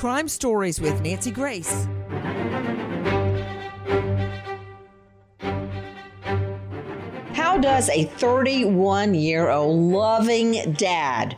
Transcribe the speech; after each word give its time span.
Crime 0.00 0.28
Stories 0.28 0.80
with 0.80 0.98
Nancy 1.02 1.30
Grace. 1.30 1.86
How 7.34 7.58
does 7.58 7.90
a 7.90 8.04
31 8.04 9.12
year 9.12 9.50
old 9.50 9.92
loving 9.92 10.72
dad 10.72 11.36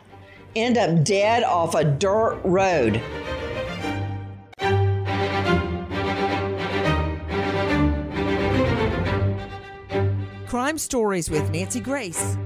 end 0.54 0.78
up 0.78 1.02
dead 1.02 1.42
off 1.42 1.74
a 1.74 1.82
dirt 1.82 2.40
road? 2.44 3.02
Crime 10.46 10.78
Stories 10.78 11.28
with 11.28 11.50
Nancy 11.50 11.80
Grace. 11.80 12.36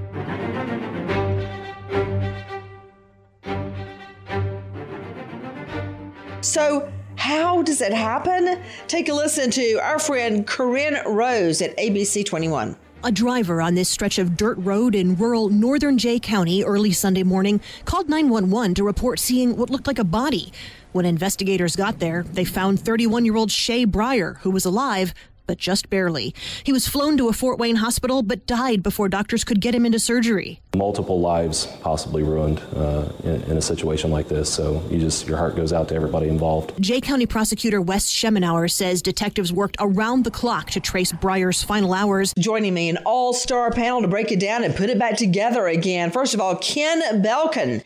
So, 6.56 6.90
how 7.16 7.60
does 7.60 7.82
it 7.82 7.92
happen? 7.92 8.58
Take 8.88 9.10
a 9.10 9.12
listen 9.12 9.50
to 9.50 9.74
our 9.74 9.98
friend 9.98 10.46
Corinne 10.46 10.96
Rose 11.04 11.60
at 11.60 11.76
ABC 11.76 12.24
21. 12.24 12.74
A 13.04 13.12
driver 13.12 13.60
on 13.60 13.74
this 13.74 13.90
stretch 13.90 14.18
of 14.18 14.38
dirt 14.38 14.56
road 14.56 14.94
in 14.94 15.16
rural 15.16 15.50
northern 15.50 15.98
Jay 15.98 16.18
County 16.18 16.64
early 16.64 16.92
Sunday 16.92 17.24
morning 17.24 17.60
called 17.84 18.08
911 18.08 18.72
to 18.76 18.84
report 18.84 19.18
seeing 19.18 19.58
what 19.58 19.68
looked 19.68 19.86
like 19.86 19.98
a 19.98 20.04
body. 20.04 20.50
When 20.92 21.04
investigators 21.04 21.76
got 21.76 21.98
there, 21.98 22.22
they 22.22 22.46
found 22.46 22.80
31 22.80 23.26
year 23.26 23.36
old 23.36 23.50
Shay 23.50 23.84
Breyer, 23.84 24.38
who 24.38 24.50
was 24.50 24.64
alive 24.64 25.12
but 25.46 25.58
just 25.58 25.90
barely. 25.90 26.34
He 26.64 26.72
was 26.72 26.88
flown 26.88 27.16
to 27.18 27.28
a 27.28 27.32
Fort 27.32 27.58
Wayne 27.58 27.76
hospital 27.76 28.22
but 28.22 28.46
died 28.46 28.82
before 28.82 29.08
doctors 29.08 29.44
could 29.44 29.60
get 29.60 29.74
him 29.74 29.86
into 29.86 29.98
surgery. 29.98 30.60
Multiple 30.74 31.20
lives 31.20 31.66
possibly 31.80 32.22
ruined 32.22 32.60
uh, 32.74 33.08
in, 33.24 33.42
in, 33.42 33.56
a 33.56 33.62
situation 33.62 34.10
like 34.10 34.28
this. 34.28 34.52
So 34.52 34.82
you 34.90 34.98
just 34.98 35.26
your 35.26 35.38
heart 35.38 35.56
goes 35.56 35.72
out 35.72 35.88
to 35.88 35.94
everybody 35.94 36.28
involved. 36.28 36.80
Jay 36.80 37.00
County 37.00 37.26
prosecutor 37.26 37.80
Wes 37.80 38.10
Schemenaur 38.10 38.70
says 38.70 39.02
detectives 39.02 39.52
worked 39.52 39.76
around 39.80 40.24
the 40.24 40.30
clock 40.30 40.70
to 40.70 40.80
trace 40.80 41.12
Breyer's 41.12 41.62
final 41.62 41.94
hours. 41.94 42.34
Joining 42.38 42.74
me 42.74 42.88
an 42.88 42.98
all-star 43.06 43.70
panel 43.70 44.02
to 44.02 44.08
break 44.08 44.32
it 44.32 44.40
down 44.40 44.64
and 44.64 44.74
put 44.74 44.90
it 44.90 44.98
back 44.98 45.16
together 45.16 45.66
again. 45.66 46.10
First 46.10 46.34
of 46.34 46.40
all, 46.40 46.56
Ken 46.56 47.22
Belkin. 47.22 47.82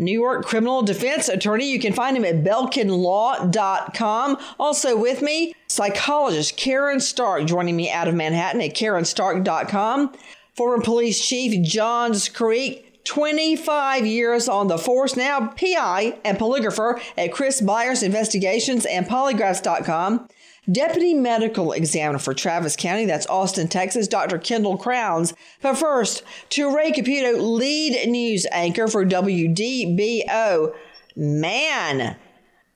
New 0.00 0.18
York 0.18 0.44
criminal 0.44 0.82
defense 0.82 1.28
attorney. 1.28 1.70
You 1.70 1.78
can 1.78 1.92
find 1.92 2.16
him 2.16 2.24
at 2.24 2.42
belkinlaw.com. 2.42 4.38
Also 4.58 4.96
with 4.96 5.22
me, 5.22 5.54
psychologist 5.68 6.56
Karen 6.56 6.98
Stark 7.00 7.44
joining 7.46 7.76
me 7.76 7.90
out 7.90 8.08
of 8.08 8.14
Manhattan 8.14 8.62
at 8.62 8.74
karenstark.com. 8.74 10.12
Former 10.56 10.82
police 10.82 11.24
chief 11.24 11.62
Johns 11.62 12.28
Creek 12.28 13.04
25 13.04 14.06
years 14.06 14.48
on 14.48 14.68
the 14.68 14.78
force, 14.78 15.16
now 15.16 15.48
PI 15.48 16.18
and 16.24 16.38
polygrapher 16.38 17.00
at 17.16 17.32
Chris 17.32 17.60
Byers 17.60 18.02
Investigations 18.02 18.86
and 18.86 19.06
Polygraphs.com. 19.06 20.28
Deputy 20.70 21.14
Medical 21.14 21.72
Examiner 21.72 22.18
for 22.18 22.34
Travis 22.34 22.76
County, 22.76 23.06
that's 23.06 23.26
Austin, 23.26 23.68
Texas, 23.68 24.06
Dr. 24.06 24.38
Kendall 24.38 24.76
Crowns. 24.76 25.32
But 25.62 25.76
first, 25.76 26.22
to 26.50 26.74
Ray 26.74 26.92
Caputo, 26.92 27.40
lead 27.40 28.08
news 28.08 28.46
anchor 28.52 28.86
for 28.86 29.04
WDBO. 29.04 30.74
Man, 31.16 32.16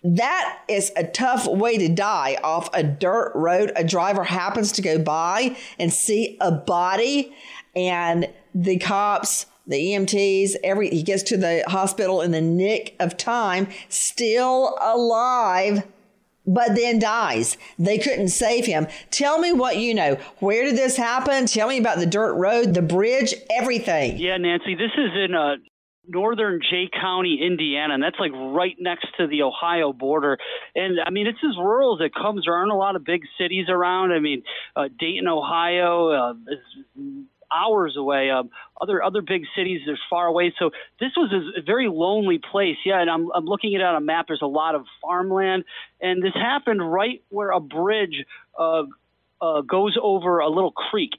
that 0.03 0.59
is 0.69 0.93
a 0.97 1.05
tough 1.05 1.47
way 1.47 1.79
to 1.79 1.89
die 1.89 2.39
off 2.43 2.69
a 2.73 2.83
dirt 2.83 3.33
road. 3.35 3.73
A 3.77 3.85
driver 3.85 4.25
happens 4.25 4.73
to 4.73 4.83
go 4.83 4.99
by 4.99 5.57
and 5.79 5.93
see 5.93 6.37
a 6.41 6.51
body, 6.51 7.35
and 7.77 8.29
the 8.55 8.79
cops 8.79 9.47
the 9.67 9.77
EMTs, 9.77 10.57
every 10.63 10.91
he 10.91 11.03
gets 11.03 11.23
to 11.23 11.39
the 11.39 11.65
hospital 11.67 12.21
in 12.21 12.33
the 12.33 12.41
nick 12.41 12.95
of 13.01 13.17
time, 13.17 13.67
still 13.89 14.77
alive 14.81 15.85
but 16.47 16.75
then 16.75 16.99
dies. 16.99 17.57
They 17.79 17.99
couldn't 17.99 18.29
save 18.29 18.67
him. 18.67 18.87
Tell 19.11 19.39
me 19.39 19.53
what 19.53 19.79
you 19.79 19.95
know. 19.95 20.17
Where 20.39 20.65
did 20.65 20.77
this 20.77 20.97
happen? 20.97 21.47
Tell 21.47 21.69
me 21.69 21.79
about 21.79 21.99
the 21.99 22.07
dirt 22.07 22.35
road, 22.35 22.75
the 22.75 22.83
bridge, 22.83 23.35
everything. 23.51 24.19
Yeah, 24.19 24.37
Nancy, 24.37 24.75
this 24.75 24.93
is 24.97 25.11
in 25.15 25.35
uh, 25.35 25.57
northern 26.07 26.61
Jay 26.71 26.89
County, 26.93 27.41
Indiana, 27.45 27.95
and 27.95 28.03
that's 28.03 28.19
like 28.19 28.33
right 28.33 28.77
next 28.79 29.07
to 29.19 29.27
the 29.27 29.43
Ohio 29.43 29.93
border. 29.93 30.39
And 30.75 30.99
I 31.05 31.11
mean, 31.11 31.27
it's 31.27 31.39
as 31.45 31.57
rural 31.57 31.99
as 32.01 32.05
it 32.05 32.13
comes. 32.15 32.45
There 32.45 32.55
aren't 32.55 32.73
a 32.73 32.77
lot 32.77 32.97
of 32.97 33.05
big 33.05 33.23
cities 33.39 33.67
around. 33.69 34.13
I 34.13 34.21
mean, 34.21 34.43
uh, 34.77 34.89
Dayton, 34.99 35.29
Ohio, 35.29 36.11
uh, 36.11 36.33
is 36.53 36.59
hours 37.55 37.97
away. 37.97 38.31
Um, 38.31 38.51
other 38.81 39.03
other 39.03 39.23
big 39.23 39.45
cities 39.57 39.81
are 39.89 39.99
far 40.11 40.27
away. 40.27 40.53
So 40.59 40.71
this 41.01 41.13
was 41.17 41.33
a, 41.33 41.63
very 41.63 41.89
lonely 41.89 42.39
place. 42.39 42.77
Yeah, 42.85 43.01
and 43.01 43.11
I'm 43.11 43.31
I'm 43.35 43.45
looking 43.45 43.75
at 43.75 43.81
it 43.81 43.85
on 43.85 43.97
a 43.97 44.01
map. 44.01 44.27
There's 44.29 44.43
a 44.43 44.47
lot 44.47 44.75
of 44.75 44.85
farmland, 45.01 45.65
and 46.01 46.23
this 46.23 46.35
happened 46.35 46.81
right 46.93 47.23
where 47.29 47.51
a 47.51 47.61
bridge 47.61 48.25
uh, 48.59 48.83
uh, 49.41 49.61
goes 49.63 49.97
over 50.01 50.41
a 50.41 50.49
little 50.49 50.73
creek. 50.73 51.13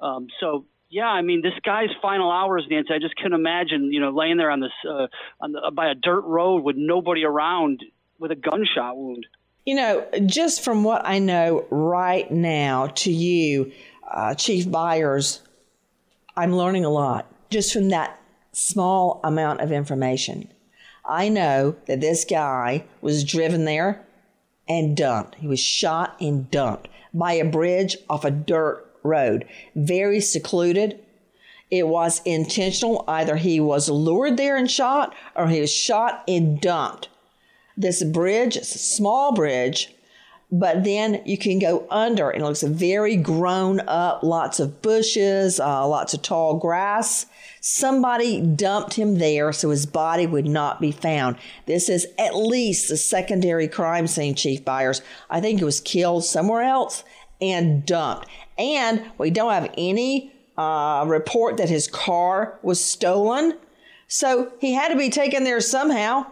Um, 0.00 0.28
so 0.40 0.64
yeah, 0.90 1.06
I 1.06 1.22
mean, 1.22 1.40
this 1.40 1.52
guy's 1.64 1.90
final 2.02 2.30
hours, 2.30 2.66
Nancy. 2.68 2.92
I 2.92 2.98
just 2.98 3.14
can 3.16 3.32
imagine, 3.32 3.92
you 3.92 4.00
know, 4.00 4.10
laying 4.10 4.36
there 4.36 4.50
on 4.50 4.60
this 4.60 4.72
uh, 4.88 5.06
on 5.40 5.52
the, 5.52 5.70
by 5.72 5.90
a 5.90 5.94
dirt 5.94 6.22
road 6.22 6.64
with 6.64 6.76
nobody 6.76 7.24
around 7.24 7.84
with 8.18 8.32
a 8.32 8.36
gunshot 8.36 8.96
wound. 8.96 9.26
You 9.64 9.76
know, 9.76 10.06
just 10.26 10.64
from 10.64 10.82
what 10.82 11.02
I 11.04 11.20
know 11.20 11.66
right 11.70 12.28
now 12.30 12.88
to 12.88 13.12
you, 13.12 13.72
uh, 14.10 14.34
Chief 14.34 14.68
Byers, 14.68 15.42
I'm 16.40 16.56
learning 16.56 16.86
a 16.86 16.90
lot 16.90 17.26
just 17.50 17.70
from 17.70 17.90
that 17.90 18.18
small 18.52 19.20
amount 19.22 19.60
of 19.60 19.70
information. 19.70 20.50
I 21.04 21.28
know 21.28 21.76
that 21.84 22.00
this 22.00 22.24
guy 22.24 22.84
was 23.02 23.24
driven 23.24 23.66
there 23.66 24.06
and 24.66 24.96
dumped. 24.96 25.34
He 25.34 25.46
was 25.46 25.60
shot 25.60 26.16
and 26.18 26.50
dumped 26.50 26.88
by 27.12 27.34
a 27.34 27.44
bridge 27.44 27.98
off 28.08 28.24
a 28.24 28.30
dirt 28.30 28.90
road, 29.02 29.44
very 29.76 30.18
secluded. 30.18 30.98
It 31.70 31.88
was 31.88 32.22
intentional. 32.24 33.04
Either 33.06 33.36
he 33.36 33.60
was 33.60 33.90
lured 33.90 34.38
there 34.38 34.56
and 34.56 34.70
shot, 34.70 35.14
or 35.36 35.48
he 35.48 35.60
was 35.60 35.70
shot 35.70 36.24
and 36.26 36.58
dumped. 36.58 37.10
This 37.76 38.02
bridge, 38.02 38.62
small 38.62 39.34
bridge, 39.34 39.94
but 40.52 40.82
then 40.82 41.22
you 41.24 41.38
can 41.38 41.58
go 41.58 41.86
under 41.90 42.30
and 42.30 42.42
it 42.42 42.44
looks 42.44 42.62
very 42.62 43.16
grown 43.16 43.80
up, 43.80 44.22
lots 44.22 44.58
of 44.58 44.82
bushes, 44.82 45.60
uh, 45.60 45.86
lots 45.86 46.12
of 46.12 46.22
tall 46.22 46.58
grass. 46.58 47.26
Somebody 47.60 48.40
dumped 48.40 48.94
him 48.94 49.18
there 49.18 49.52
so 49.52 49.70
his 49.70 49.86
body 49.86 50.26
would 50.26 50.46
not 50.46 50.80
be 50.80 50.90
found. 50.90 51.36
This 51.66 51.88
is 51.88 52.06
at 52.18 52.34
least 52.34 52.90
a 52.90 52.96
secondary 52.96 53.68
crime 53.68 54.06
scene, 54.06 54.34
Chief 54.34 54.64
Byers. 54.64 55.02
I 55.28 55.40
think 55.40 55.58
he 55.58 55.64
was 55.64 55.80
killed 55.80 56.24
somewhere 56.24 56.62
else 56.62 57.04
and 57.40 57.86
dumped. 57.86 58.26
And 58.58 59.04
we 59.18 59.30
don't 59.30 59.52
have 59.52 59.72
any 59.78 60.32
uh, 60.58 61.04
report 61.06 61.58
that 61.58 61.68
his 61.68 61.86
car 61.86 62.58
was 62.62 62.82
stolen. 62.82 63.56
So 64.08 64.52
he 64.60 64.72
had 64.72 64.88
to 64.88 64.98
be 64.98 65.10
taken 65.10 65.44
there 65.44 65.60
somehow. 65.60 66.26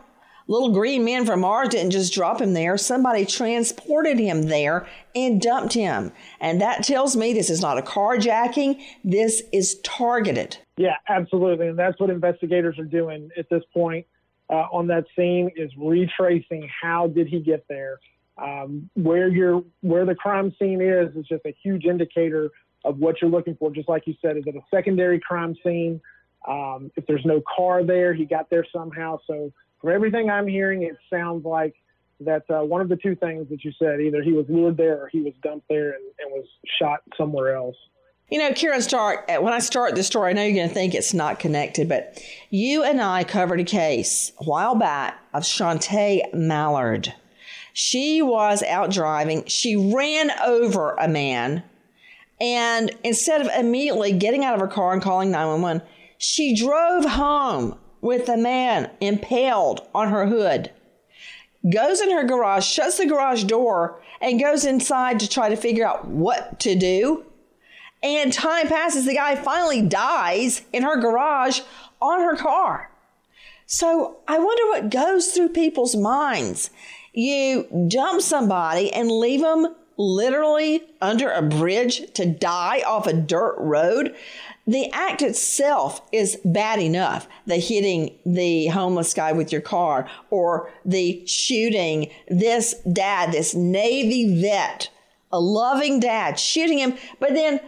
Little 0.50 0.71
green 0.71 1.05
man 1.05 1.27
from 1.27 1.41
Mars 1.41 1.69
didn't 1.69 1.91
just 1.91 2.15
drop 2.15 2.41
him 2.41 2.55
there. 2.55 2.79
Somebody 2.79 3.27
transported 3.27 4.19
him 4.19 4.45
there 4.45 4.89
and 5.15 5.43
dumped 5.43 5.75
him. 5.75 6.11
And 6.41 6.62
that 6.62 6.83
tells 6.85 7.15
me 7.17 7.35
this 7.35 7.50
is 7.50 7.61
not 7.61 7.77
a 7.77 7.83
carjacking. 7.83 8.81
This 9.05 9.43
is 9.53 9.79
targeted. 9.85 10.56
Yeah, 10.79 10.97
absolutely. 11.06 11.69
And 11.69 11.79
that's 11.79 12.00
what 12.00 12.09
investigators 12.09 12.79
are 12.79 12.87
doing 12.87 13.29
at 13.37 13.50
this 13.50 13.62
point 13.75 14.06
uh, 14.49 14.67
on 14.73 14.87
that 14.87 15.05
scene 15.15 15.50
is 15.55 15.71
retracing 15.77 16.67
how 16.81 17.09
did 17.09 17.29
he 17.29 17.41
get 17.41 17.67
there. 17.69 17.99
Um, 18.39 18.89
where 18.95 19.29
your 19.29 19.65
where 19.81 20.06
the 20.06 20.15
crime 20.15 20.55
scene 20.59 20.81
is 20.81 21.15
is 21.17 21.27
just 21.27 21.45
a 21.45 21.55
huge 21.62 21.85
indicator 21.85 22.50
of 22.85 22.99
what 22.99 23.21
you're 23.21 23.31
looking 23.31 23.56
for. 23.56 23.71
Just 23.71 23.89
like 23.89 24.06
you 24.06 24.15
said, 24.23 24.37
is 24.37 24.45
it 24.47 24.55
a 24.55 24.61
secondary 24.71 25.21
crime 25.21 25.56
scene? 25.62 26.00
Um, 26.47 26.91
if 26.97 27.05
there's 27.06 27.25
no 27.25 27.43
car 27.56 27.83
there, 27.83 28.15
he 28.15 28.25
got 28.25 28.49
there 28.49 28.65
somehow. 28.73 29.19
So 29.27 29.53
from 29.81 29.91
everything 29.91 30.31
I'm 30.31 30.47
hearing, 30.47 30.83
it 30.83 30.97
sounds 31.11 31.45
like 31.45 31.75
that 32.21 32.43
uh, 32.51 32.65
one 32.65 32.81
of 32.81 32.89
the 32.89 32.97
two 32.97 33.15
things 33.15 33.49
that 33.49 33.65
you 33.65 33.73
said, 33.79 34.01
either 34.01 34.23
he 34.23 34.33
was 34.33 34.47
lured 34.49 34.77
there 34.77 35.03
or 35.03 35.09
he 35.09 35.21
was 35.21 35.35
dumped 35.43 35.69
there 35.69 35.91
and, 35.91 36.03
and 36.19 36.31
was 36.33 36.47
shot 36.81 37.01
somewhere 37.17 37.55
else. 37.55 37.77
You 38.31 38.39
know, 38.39 38.53
Karen 38.53 38.83
Stark, 38.83 39.27
when 39.29 39.55
I 39.55 39.59
start 39.59 39.95
this 39.95 40.07
story, 40.07 40.31
I 40.31 40.33
know 40.35 40.43
you're 40.43 40.55
going 40.55 40.69
to 40.69 40.75
think 40.75 40.95
it's 40.95 41.15
not 41.15 41.39
connected, 41.39 41.89
but 41.89 42.23
you 42.51 42.83
and 42.83 43.01
I 43.01 43.25
covered 43.25 43.61
a 43.61 43.65
case 43.65 44.33
a 44.39 44.45
while 44.45 44.75
back 44.75 45.19
of 45.33 45.45
Chante 45.45 46.23
Mallard. 46.35 47.15
She 47.73 48.21
was 48.21 48.63
out 48.65 48.91
driving. 48.91 49.47
She 49.47 49.77
ran 49.77 50.31
over 50.45 50.95
a 50.97 51.09
man. 51.09 51.63
And 52.41 52.91
instead 53.03 53.41
of 53.41 53.49
immediately 53.57 54.13
getting 54.13 54.45
out 54.45 54.55
of 54.55 54.61
her 54.61 54.67
car 54.67 54.93
and 54.93 55.01
calling 55.01 55.31
911, 55.31 55.87
she 56.19 56.55
drove 56.55 57.05
home 57.05 57.79
with 58.00 58.29
a 58.29 58.37
man 58.37 58.91
impaled 59.00 59.87
on 59.95 60.11
her 60.11 60.27
hood, 60.27 60.71
goes 61.71 62.00
in 62.00 62.11
her 62.11 62.25
garage, 62.25 62.67
shuts 62.67 62.99
the 62.99 63.06
garage 63.06 63.45
door, 63.45 64.00
and 64.21 64.41
goes 64.41 64.65
inside 64.65 65.21
to 65.21 65.29
try 65.29 65.49
to 65.49 65.56
figure 65.56 65.87
out 65.87 66.06
what 66.06 66.61
to 66.61 66.75
do. 66.75 67.25
And 68.03 68.33
time 68.33 68.69
passes, 68.69 69.06
the 69.06 69.15
guy 69.15 69.35
finally 69.35 69.83
dies 69.83 70.62
in 70.73 70.83
her 70.85 71.00
garage 71.00 71.61
on 72.00 72.21
her 72.21 72.37
car. 72.37 72.91
So 73.67 74.19
I 74.27 74.39
wonder 74.39 74.67
what 74.69 74.91
goes 74.91 75.33
through 75.33 75.50
people's 75.50 75.97
minds. 75.97 76.71
You 77.12 77.67
dump 77.89 78.23
somebody 78.23 78.93
and 78.93 79.11
leave 79.11 79.43
them 79.43 79.75
literally 79.99 80.85
under 81.00 81.31
a 81.31 81.43
bridge 81.43 82.12
to 82.15 82.25
die 82.25 82.83
off 82.87 83.06
a 83.06 83.12
dirt 83.12 83.56
road 83.59 84.15
the 84.69 84.91
act 84.93 85.23
itself 85.23 86.03
is 86.12 86.38
bad 86.44 86.79
enough. 86.79 87.26
The 87.47 87.56
hitting 87.56 88.19
the 88.26 88.67
homeless 88.67 89.15
guy 89.15 89.32
with 89.32 89.50
your 89.50 89.62
car 89.62 90.09
or 90.29 90.70
the 90.85 91.26
shooting 91.26 92.11
this 92.29 92.75
dad, 92.93 93.32
this 93.32 93.55
Navy 93.55 94.41
vet, 94.43 94.91
a 95.32 95.41
loving 95.41 96.00
dad, 96.00 96.38
shooting 96.38 96.79
him, 96.79 96.94
but 97.19 97.32
then 97.32 97.61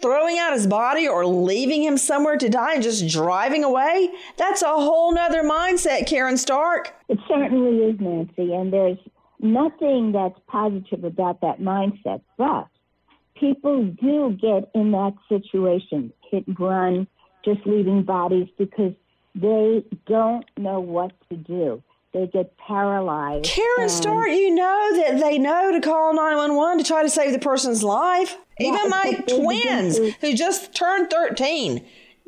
throwing 0.00 0.38
out 0.38 0.54
his 0.54 0.66
body 0.66 1.06
or 1.06 1.26
leaving 1.26 1.82
him 1.82 1.98
somewhere 1.98 2.38
to 2.38 2.48
die 2.48 2.74
and 2.74 2.82
just 2.82 3.06
driving 3.08 3.62
away. 3.62 4.10
That's 4.38 4.62
a 4.62 4.68
whole 4.68 5.12
nother 5.12 5.42
mindset, 5.42 6.06
Karen 6.06 6.38
Stark. 6.38 6.94
It 7.08 7.18
certainly 7.28 7.84
is, 7.84 8.00
Nancy. 8.00 8.54
And 8.54 8.72
there's 8.72 8.98
nothing 9.38 10.12
that's 10.12 10.38
positive 10.46 11.04
about 11.04 11.42
that 11.42 11.60
mindset. 11.60 12.22
But 12.38 12.68
people 13.38 13.84
do 14.00 14.36
get 14.40 14.70
in 14.74 14.92
that 14.92 15.14
situation 15.28 16.12
hit 16.30 16.46
and 16.46 16.58
run, 16.60 17.06
just 17.44 17.60
leaving 17.66 18.02
bodies 18.02 18.48
because 18.58 18.92
they 19.34 19.84
don't 20.06 20.44
know 20.56 20.80
what 20.80 21.12
to 21.30 21.36
do. 21.36 21.82
They 22.12 22.26
get 22.26 22.56
paralyzed. 22.56 23.44
Karen 23.44 23.82
and, 23.82 23.90
Stark, 23.90 24.28
you 24.28 24.54
know 24.54 24.96
that 24.96 25.20
they 25.20 25.38
know 25.38 25.72
to 25.72 25.80
call 25.80 26.14
911 26.14 26.78
to 26.78 26.84
try 26.84 27.02
to 27.02 27.10
save 27.10 27.32
the 27.32 27.38
person's 27.38 27.82
life. 27.82 28.36
Yeah, 28.58 28.68
Even 28.68 28.90
my 28.90 29.24
twins, 29.28 29.98
who 30.20 30.34
just 30.34 30.74
turned 30.74 31.10
13, 31.10 31.84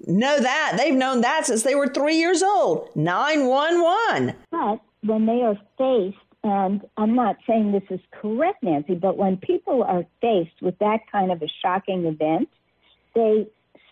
know 0.06 0.38
that. 0.38 0.74
They've 0.76 0.94
known 0.94 1.22
that 1.22 1.46
since 1.46 1.62
they 1.62 1.74
were 1.74 1.88
three 1.88 2.16
years 2.16 2.42
old. 2.42 2.90
911. 2.94 4.36
But 4.50 4.80
when 5.02 5.24
they 5.26 5.42
are 5.42 5.58
faced, 5.78 6.18
and 6.42 6.82
I'm 6.96 7.14
not 7.14 7.36
saying 7.46 7.72
this 7.72 7.82
is 7.90 8.00
correct, 8.12 8.62
Nancy, 8.62 8.94
but 8.94 9.16
when 9.16 9.36
people 9.36 9.82
are 9.82 10.04
faced 10.20 10.62
with 10.62 10.78
that 10.78 11.00
kind 11.10 11.30
of 11.30 11.42
a 11.42 11.48
shocking 11.62 12.06
event, 12.06 12.48
they 13.14 13.46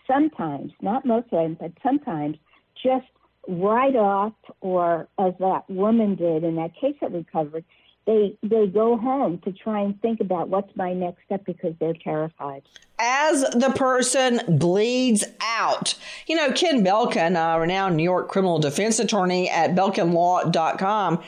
sometimes, 0.07 0.71
not 0.81 1.05
most 1.05 1.25
of 1.25 1.31
them, 1.31 1.57
but 1.59 1.71
sometimes 1.83 2.37
just 2.81 3.05
write 3.47 3.95
off, 3.95 4.33
or 4.61 5.07
as 5.19 5.33
that 5.39 5.69
woman 5.69 6.15
did 6.15 6.43
in 6.43 6.55
that 6.55 6.71
case 6.75 6.95
that 7.01 7.11
we 7.11 7.23
covered, 7.31 7.63
they 8.05 8.35
they 8.41 8.65
go 8.65 8.97
home 8.97 9.39
to 9.39 9.51
try 9.51 9.81
and 9.81 10.01
think 10.01 10.19
about 10.19 10.49
what's 10.49 10.75
my 10.75 10.93
next 10.93 11.23
step 11.25 11.45
because 11.45 11.75
they're 11.79 11.93
terrified. 11.93 12.63
As 12.97 13.41
the 13.51 13.71
person 13.75 14.41
bleeds 14.57 15.23
out, 15.41 15.93
you 16.25 16.35
know, 16.35 16.51
Ken 16.51 16.83
Belkin, 16.83 17.37
a 17.37 17.59
renowned 17.59 17.97
New 17.97 18.03
York 18.03 18.27
criminal 18.27 18.57
defense 18.57 18.97
attorney 18.97 19.49
at 19.49 19.75
BelkinLaw.com. 19.75 21.23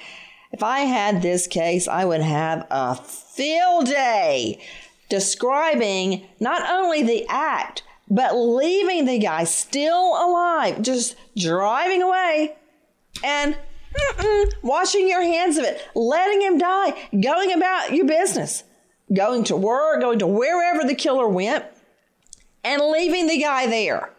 If 0.51 0.63
I 0.63 0.79
had 0.81 1.21
this 1.21 1.47
case, 1.47 1.87
I 1.87 2.05
would 2.05 2.21
have 2.21 2.67
a 2.69 2.95
field 2.95 3.85
day 3.85 4.61
describing 5.09 6.25
not 6.39 6.69
only 6.69 7.03
the 7.03 7.25
act 7.27 7.83
but 8.11 8.35
leaving 8.35 9.05
the 9.05 9.17
guy 9.17 9.45
still 9.45 10.13
alive, 10.13 10.81
just 10.81 11.15
driving 11.37 12.01
away 12.01 12.53
and 13.23 13.57
washing 14.61 15.07
your 15.07 15.23
hands 15.23 15.57
of 15.57 15.63
it, 15.63 15.81
letting 15.95 16.41
him 16.41 16.57
die, 16.57 16.93
going 17.21 17.53
about 17.53 17.93
your 17.93 18.05
business, 18.05 18.65
going 19.13 19.45
to 19.45 19.55
work, 19.55 20.01
going 20.01 20.19
to 20.19 20.27
wherever 20.27 20.85
the 20.85 20.93
killer 20.93 21.27
went, 21.27 21.63
and 22.65 22.81
leaving 22.81 23.27
the 23.27 23.41
guy 23.41 23.65
there. 23.65 24.11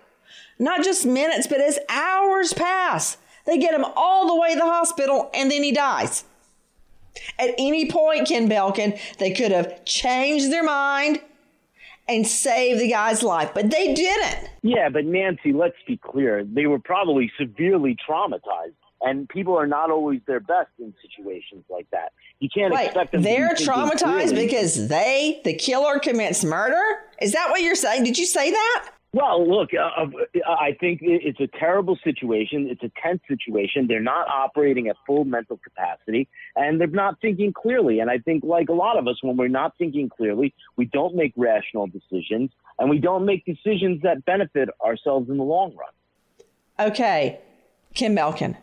Not 0.58 0.82
just 0.82 1.04
minutes, 1.04 1.46
but 1.46 1.60
as 1.60 1.78
hours 1.90 2.54
pass, 2.54 3.18
they 3.46 3.58
get 3.58 3.74
him 3.74 3.84
all 3.96 4.26
the 4.26 4.40
way 4.40 4.54
to 4.54 4.58
the 4.58 4.66
hospital 4.66 5.30
and 5.34 5.50
then 5.50 5.62
he 5.62 5.72
dies. 5.72 6.24
At 7.38 7.50
any 7.58 7.90
point, 7.90 8.26
Ken 8.26 8.48
Belkin, 8.48 8.98
they 9.18 9.32
could 9.32 9.52
have 9.52 9.84
changed 9.84 10.50
their 10.50 10.64
mind 10.64 11.20
and 12.08 12.26
saved 12.26 12.80
the 12.80 12.90
guy's 12.90 13.22
life, 13.22 13.52
but 13.54 13.70
they 13.70 13.94
didn't. 13.94 14.50
Yeah, 14.62 14.88
but 14.88 15.04
Nancy, 15.04 15.52
let's 15.52 15.76
be 15.86 15.96
clear. 15.96 16.44
They 16.44 16.66
were 16.66 16.78
probably 16.78 17.30
severely 17.38 17.96
traumatized. 18.08 18.74
And 19.04 19.28
people 19.28 19.58
are 19.58 19.66
not 19.66 19.90
always 19.90 20.20
their 20.28 20.38
best 20.38 20.70
in 20.78 20.94
situations 21.02 21.64
like 21.68 21.88
that. 21.90 22.12
You 22.38 22.48
can't 22.54 22.72
Wait, 22.72 22.86
expect 22.86 23.10
them. 23.10 23.22
They're 23.22 23.54
traumatized 23.54 24.36
because 24.36 24.86
they, 24.86 25.40
the 25.44 25.54
killer, 25.54 25.98
commits 25.98 26.44
murder. 26.44 26.80
Is 27.20 27.32
that 27.32 27.50
what 27.50 27.62
you're 27.62 27.74
saying? 27.74 28.04
Did 28.04 28.16
you 28.16 28.26
say 28.26 28.52
that? 28.52 28.90
Well, 29.14 29.46
look, 29.46 29.70
uh, 29.74 30.04
uh, 30.04 30.50
I 30.50 30.74
think 30.80 31.00
it's 31.02 31.38
a 31.38 31.46
terrible 31.58 31.98
situation. 32.02 32.66
It's 32.70 32.82
a 32.82 32.90
tense 33.02 33.20
situation. 33.28 33.86
They're 33.86 34.00
not 34.00 34.26
operating 34.26 34.88
at 34.88 34.96
full 35.06 35.26
mental 35.26 35.58
capacity 35.62 36.28
and 36.56 36.80
they're 36.80 36.86
not 36.86 37.20
thinking 37.20 37.52
clearly. 37.52 38.00
And 38.00 38.10
I 38.10 38.18
think, 38.18 38.42
like 38.42 38.70
a 38.70 38.72
lot 38.72 38.96
of 38.96 39.06
us, 39.06 39.22
when 39.22 39.36
we're 39.36 39.48
not 39.48 39.76
thinking 39.76 40.08
clearly, 40.08 40.54
we 40.76 40.86
don't 40.86 41.14
make 41.14 41.34
rational 41.36 41.86
decisions 41.88 42.52
and 42.78 42.88
we 42.88 42.98
don't 42.98 43.26
make 43.26 43.44
decisions 43.44 44.00
that 44.02 44.24
benefit 44.24 44.70
ourselves 44.82 45.28
in 45.28 45.36
the 45.36 45.44
long 45.44 45.76
run. 45.76 46.88
Okay, 46.88 47.38
Ken 47.94 48.16
Belkin. 48.16 48.56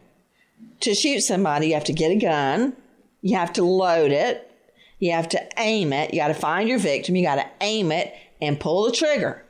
To 0.79 0.95
shoot 0.95 1.21
somebody, 1.21 1.67
you 1.67 1.73
have 1.75 1.83
to 1.85 1.93
get 1.93 2.09
a 2.09 2.15
gun, 2.15 2.75
you 3.21 3.37
have 3.37 3.53
to 3.53 3.63
load 3.63 4.11
it, 4.11 4.49
you 4.97 5.11
have 5.11 5.29
to 5.29 5.59
aim 5.59 5.93
it, 5.93 6.11
you 6.11 6.19
got 6.19 6.29
to 6.29 6.33
find 6.33 6.67
your 6.67 6.79
victim, 6.79 7.15
you 7.15 7.23
got 7.23 7.35
to 7.35 7.45
aim 7.61 7.91
it 7.91 8.15
and 8.41 8.59
pull 8.59 8.85
the 8.85 8.91
trigger. 8.91 9.43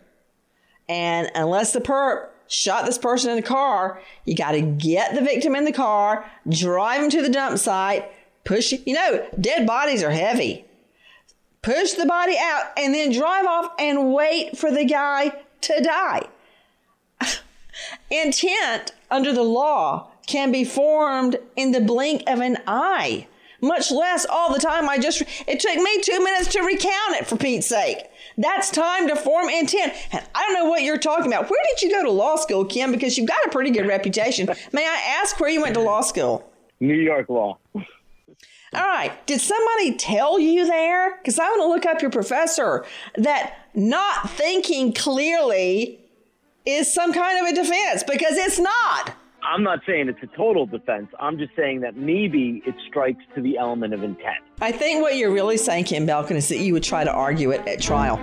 And 0.89 1.29
unless 1.35 1.71
the 1.71 1.79
perp 1.79 2.29
shot 2.47 2.85
this 2.85 2.97
person 2.97 3.29
in 3.29 3.35
the 3.35 3.43
car, 3.43 4.01
you 4.25 4.35
got 4.35 4.51
to 4.51 4.61
get 4.61 5.13
the 5.13 5.21
victim 5.21 5.55
in 5.55 5.63
the 5.63 5.71
car, 5.71 6.29
drive 6.49 7.03
him 7.03 7.09
to 7.11 7.21
the 7.21 7.29
dump 7.29 7.59
site, 7.59 8.11
push, 8.43 8.73
you 8.85 8.95
know, 8.95 9.25
dead 9.39 9.67
bodies 9.67 10.01
are 10.01 10.11
heavy. 10.11 10.65
Push 11.61 11.93
the 11.93 12.05
body 12.05 12.35
out 12.39 12.71
and 12.75 12.93
then 12.93 13.11
drive 13.11 13.45
off 13.45 13.71
and 13.77 14.13
wait 14.13 14.57
for 14.57 14.71
the 14.71 14.85
guy 14.85 15.31
to 15.61 15.81
die. 15.81 16.23
Intent 18.09 18.93
under 19.11 19.31
the 19.31 19.43
law 19.43 20.11
can 20.25 20.51
be 20.51 20.63
formed 20.63 21.37
in 21.55 21.71
the 21.71 21.81
blink 21.81 22.23
of 22.27 22.39
an 22.39 22.57
eye. 22.65 23.27
much 23.61 23.91
less 23.91 24.25
all 24.25 24.53
the 24.53 24.59
time 24.59 24.87
I 24.87 24.97
just, 24.97 25.21
it 25.45 25.59
took 25.59 25.75
me 25.75 26.01
two 26.01 26.23
minutes 26.23 26.53
to 26.53 26.61
recount 26.61 27.15
it 27.15 27.27
for 27.27 27.35
Pete's 27.35 27.67
sake. 27.67 28.09
That's 28.39 28.71
time 28.71 29.09
to 29.09 29.17
form 29.17 29.49
intent. 29.49 29.93
And 30.13 30.25
I 30.33 30.45
don't 30.45 30.53
know 30.53 30.69
what 30.69 30.81
you're 30.81 30.97
talking 30.97 31.27
about. 31.27 31.49
Where 31.49 31.59
did 31.69 31.81
you 31.81 31.91
go 31.91 32.03
to 32.03 32.09
law 32.09 32.37
school, 32.37 32.63
Ken? 32.63 32.89
Because 32.89 33.17
you've 33.17 33.27
got 33.27 33.45
a 33.45 33.49
pretty 33.49 33.69
good 33.69 33.85
reputation. 33.85 34.47
May 34.71 34.85
I 34.85 35.19
ask 35.21 35.37
where 35.41 35.49
you 35.49 35.61
went 35.61 35.73
to 35.73 35.81
law 35.81 35.99
school? 35.99 36.49
New 36.79 36.95
York 36.95 37.27
law. 37.27 37.57
All 37.75 37.83
right. 38.73 39.11
Did 39.27 39.41
somebody 39.41 39.97
tell 39.97 40.39
you 40.39 40.65
there? 40.65 41.17
Because 41.17 41.37
I 41.37 41.49
want 41.49 41.61
to 41.63 41.67
look 41.67 41.85
up 41.85 42.01
your 42.01 42.11
professor 42.11 42.85
that 43.17 43.55
not 43.73 44.29
thinking 44.29 44.93
clearly 44.93 45.99
is 46.65 46.93
some 46.93 47.11
kind 47.11 47.45
of 47.45 47.51
a 47.51 47.55
defense 47.61 48.03
because 48.03 48.37
it's 48.37 48.59
not. 48.59 49.15
I'm 49.43 49.63
not 49.63 49.79
saying 49.87 50.09
it's 50.09 50.21
a 50.21 50.37
total 50.37 50.65
defense. 50.65 51.07
I'm 51.19 51.37
just 51.37 51.55
saying 51.55 51.81
that 51.81 51.95
maybe 51.95 52.61
it 52.65 52.75
strikes 52.87 53.23
to 53.35 53.41
the 53.41 53.57
element 53.57 53.93
of 53.93 54.03
intent. 54.03 54.37
I 54.61 54.71
think 54.71 55.01
what 55.01 55.15
you're 55.15 55.31
really 55.31 55.57
saying, 55.57 55.85
Ken 55.85 56.05
Belkin, 56.05 56.35
is 56.35 56.49
that 56.49 56.57
you 56.57 56.73
would 56.73 56.83
try 56.83 57.03
to 57.03 57.11
argue 57.11 57.51
it 57.51 57.65
at 57.67 57.81
trial. 57.81 58.17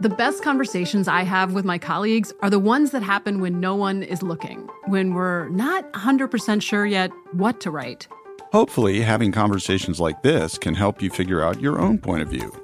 The 0.00 0.08
best 0.08 0.42
conversations 0.42 1.06
I 1.06 1.22
have 1.22 1.54
with 1.54 1.64
my 1.64 1.78
colleagues 1.78 2.32
are 2.40 2.50
the 2.50 2.58
ones 2.58 2.90
that 2.90 3.04
happen 3.04 3.40
when 3.40 3.60
no 3.60 3.76
one 3.76 4.02
is 4.02 4.22
looking, 4.22 4.68
when 4.86 5.14
we're 5.14 5.48
not 5.50 5.90
100% 5.92 6.60
sure 6.60 6.84
yet 6.84 7.12
what 7.32 7.60
to 7.60 7.70
write. 7.70 8.08
Hopefully, 8.52 9.00
having 9.00 9.32
conversations 9.32 10.00
like 10.00 10.22
this 10.22 10.58
can 10.58 10.74
help 10.74 11.00
you 11.00 11.08
figure 11.08 11.42
out 11.42 11.60
your 11.60 11.80
own 11.80 11.98
point 11.98 12.20
of 12.20 12.28
view. 12.28 12.61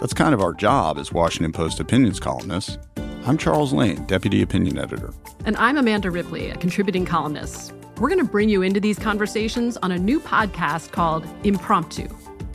That's 0.00 0.14
kind 0.14 0.32
of 0.32 0.40
our 0.40 0.52
job 0.52 0.98
as 0.98 1.12
Washington 1.12 1.52
Post 1.52 1.80
opinions 1.80 2.20
columnists. 2.20 2.78
I'm 3.26 3.36
Charles 3.36 3.72
Lane, 3.72 4.04
Deputy 4.06 4.42
Opinion 4.42 4.78
Editor. 4.78 5.12
And 5.44 5.56
I'm 5.56 5.76
Amanda 5.76 6.10
Ripley, 6.10 6.50
a 6.50 6.56
contributing 6.56 7.04
columnist. 7.04 7.72
We're 7.98 8.08
going 8.08 8.24
to 8.24 8.30
bring 8.30 8.48
you 8.48 8.62
into 8.62 8.78
these 8.78 8.98
conversations 8.98 9.76
on 9.78 9.90
a 9.90 9.98
new 9.98 10.20
podcast 10.20 10.92
called 10.92 11.26
Impromptu. 11.42 12.08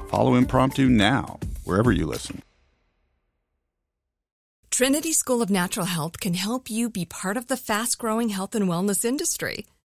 Follow 0.08 0.36
Impromptu 0.36 0.88
now, 0.88 1.38
wherever 1.66 1.92
you 1.92 2.06
listen. 2.06 2.42
Trinity 4.72 5.12
School 5.12 5.42
of 5.42 5.50
Natural 5.50 5.86
Health 5.86 6.20
can 6.20 6.34
help 6.34 6.70
you 6.70 6.90
be 6.90 7.06
part 7.06 7.36
of 7.38 7.48
the 7.48 7.58
fast 7.58 8.00
growing 8.00 8.30
health 8.30 8.56
and 8.56 8.70
wellness 8.70 9.04
industry. 9.04 9.66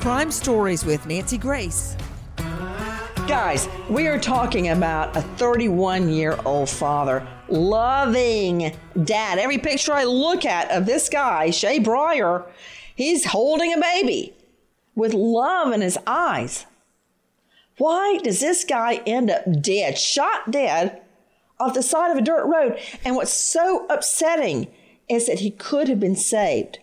Crime 0.00 0.30
Stories 0.30 0.84
with 0.84 1.04
Nancy 1.06 1.36
Grace. 1.36 1.96
Guys, 3.26 3.68
we 3.90 4.06
are 4.06 4.18
talking 4.18 4.68
about 4.68 5.16
a 5.16 5.22
31 5.22 6.08
year 6.08 6.38
old 6.44 6.70
father, 6.70 7.26
loving 7.48 8.76
dad. 9.02 9.38
Every 9.38 9.58
picture 9.58 9.92
I 9.92 10.04
look 10.04 10.44
at 10.44 10.70
of 10.70 10.86
this 10.86 11.08
guy, 11.08 11.50
Shay 11.50 11.80
Breyer, 11.80 12.46
he's 12.94 13.24
holding 13.24 13.74
a 13.74 13.80
baby 13.80 14.34
with 14.94 15.14
love 15.14 15.72
in 15.72 15.80
his 15.80 15.98
eyes. 16.06 16.64
Why 17.76 18.18
does 18.22 18.38
this 18.38 18.64
guy 18.64 19.02
end 19.04 19.30
up 19.30 19.42
dead, 19.60 19.98
shot 19.98 20.52
dead 20.52 21.02
off 21.58 21.74
the 21.74 21.82
side 21.82 22.12
of 22.12 22.18
a 22.18 22.22
dirt 22.22 22.46
road? 22.46 22.78
And 23.04 23.16
what's 23.16 23.32
so 23.32 23.84
upsetting 23.90 24.68
is 25.08 25.26
that 25.26 25.40
he 25.40 25.50
could 25.50 25.88
have 25.88 25.98
been 25.98 26.16
saved. 26.16 26.78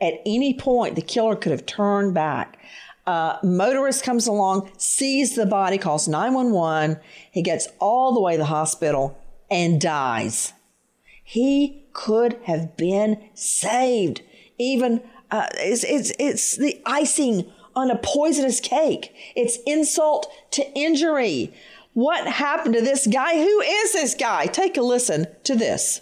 At 0.00 0.14
any 0.26 0.54
point, 0.54 0.96
the 0.96 1.02
killer 1.02 1.36
could 1.36 1.52
have 1.52 1.66
turned 1.66 2.14
back. 2.14 2.58
Uh, 3.06 3.38
motorist 3.42 4.02
comes 4.02 4.26
along, 4.26 4.70
sees 4.78 5.34
the 5.34 5.46
body, 5.46 5.78
calls 5.78 6.08
911. 6.08 6.98
He 7.30 7.42
gets 7.42 7.68
all 7.78 8.14
the 8.14 8.20
way 8.20 8.32
to 8.32 8.38
the 8.38 8.44
hospital 8.46 9.18
and 9.50 9.80
dies. 9.80 10.52
He 11.22 11.86
could 11.92 12.38
have 12.44 12.76
been 12.76 13.30
saved. 13.34 14.22
Even 14.58 15.02
uh, 15.30 15.48
it's, 15.54 15.84
it's, 15.84 16.12
it's 16.18 16.56
the 16.56 16.80
icing 16.86 17.50
on 17.76 17.90
a 17.90 17.98
poisonous 17.98 18.60
cake. 18.60 19.14
It's 19.34 19.58
insult 19.66 20.30
to 20.52 20.66
injury. 20.74 21.52
What 21.92 22.26
happened 22.26 22.74
to 22.74 22.80
this 22.80 23.06
guy? 23.06 23.34
Who 23.34 23.60
is 23.60 23.92
this 23.92 24.14
guy? 24.14 24.46
Take 24.46 24.76
a 24.76 24.82
listen 24.82 25.26
to 25.44 25.54
this. 25.54 26.00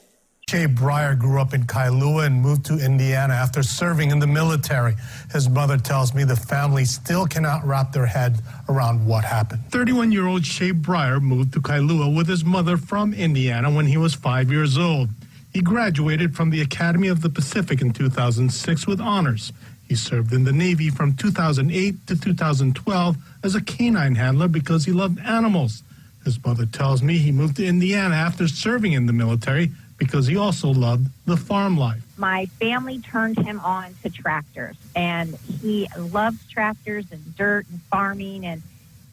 Shay 0.53 0.67
Breyer 0.67 1.19
grew 1.19 1.41
up 1.41 1.55
in 1.55 1.65
Kailua 1.65 2.27
and 2.27 2.43
moved 2.43 2.67
to 2.67 2.77
Indiana 2.77 3.33
after 3.33 3.63
serving 3.63 4.11
in 4.11 4.19
the 4.19 4.27
military. 4.27 4.95
His 5.33 5.49
mother 5.49 5.79
tells 5.79 6.13
me 6.13 6.25
the 6.25 6.37
family 6.37 6.85
still 6.85 7.25
cannot 7.25 7.67
wrap 7.67 7.91
their 7.91 8.05
head 8.05 8.39
around 8.69 9.07
what 9.07 9.25
happened. 9.25 9.63
31 9.71 10.13
year 10.13 10.27
old 10.27 10.45
Shay 10.45 10.73
Breyer 10.73 11.23
moved 11.23 11.55
to 11.55 11.61
Kailua 11.63 12.15
with 12.15 12.29
his 12.29 12.45
mother 12.45 12.77
from 12.77 13.15
Indiana 13.15 13.71
when 13.71 13.87
he 13.87 13.97
was 13.97 14.13
five 14.13 14.51
years 14.51 14.77
old. 14.77 15.09
He 15.55 15.63
graduated 15.63 16.37
from 16.37 16.51
the 16.51 16.61
Academy 16.61 17.09
of 17.09 17.23
the 17.23 17.31
Pacific 17.31 17.81
in 17.81 17.95
2006 17.95 18.87
with 18.87 19.01
honors. 19.01 19.55
He 19.89 19.95
served 19.95 20.35
in 20.35 20.45
the 20.45 20.53
Navy 20.53 20.91
from 20.91 21.17
2008 21.17 22.07
to 22.09 22.21
2012 22.21 23.17
as 23.43 23.55
a 23.55 23.63
canine 23.63 24.17
handler 24.17 24.49
because 24.49 24.85
he 24.85 24.93
loved 24.93 25.19
animals. 25.21 25.83
His 26.27 26.45
mother 26.45 26.67
tells 26.67 27.03
me 27.03 27.17
he 27.17 27.33
moved 27.33 27.57
to 27.57 27.67
Indiana 27.67 28.15
after 28.15 28.47
serving 28.47 28.93
in 28.93 29.07
the 29.07 29.15
military 29.15 29.73
because 30.03 30.27
he 30.27 30.37
also 30.37 30.69
loved 30.69 31.07
the 31.27 31.37
farm 31.37 31.77
life. 31.77 32.03
My 32.17 32.47
family 32.59 32.99
turned 32.99 33.39
him 33.39 33.61
on 33.61 33.95
to 34.03 34.11
tractors, 34.11 34.77
and 34.97 35.37
he 35.61 35.89
loves 35.97 36.45
tractors 36.49 37.07
and 37.13 37.37
dirt 37.37 37.67
and 37.71 37.81
farming. 37.83 38.45
And 38.45 38.63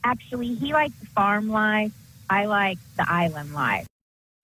actually, 0.03 0.55
he 0.55 0.74
likes 0.74 0.96
the 1.00 1.05
farm 1.05 1.48
life. 1.48 1.91
I 2.27 2.46
like 2.46 2.79
the 2.98 3.05
island 3.08 3.53
life. 3.53 3.86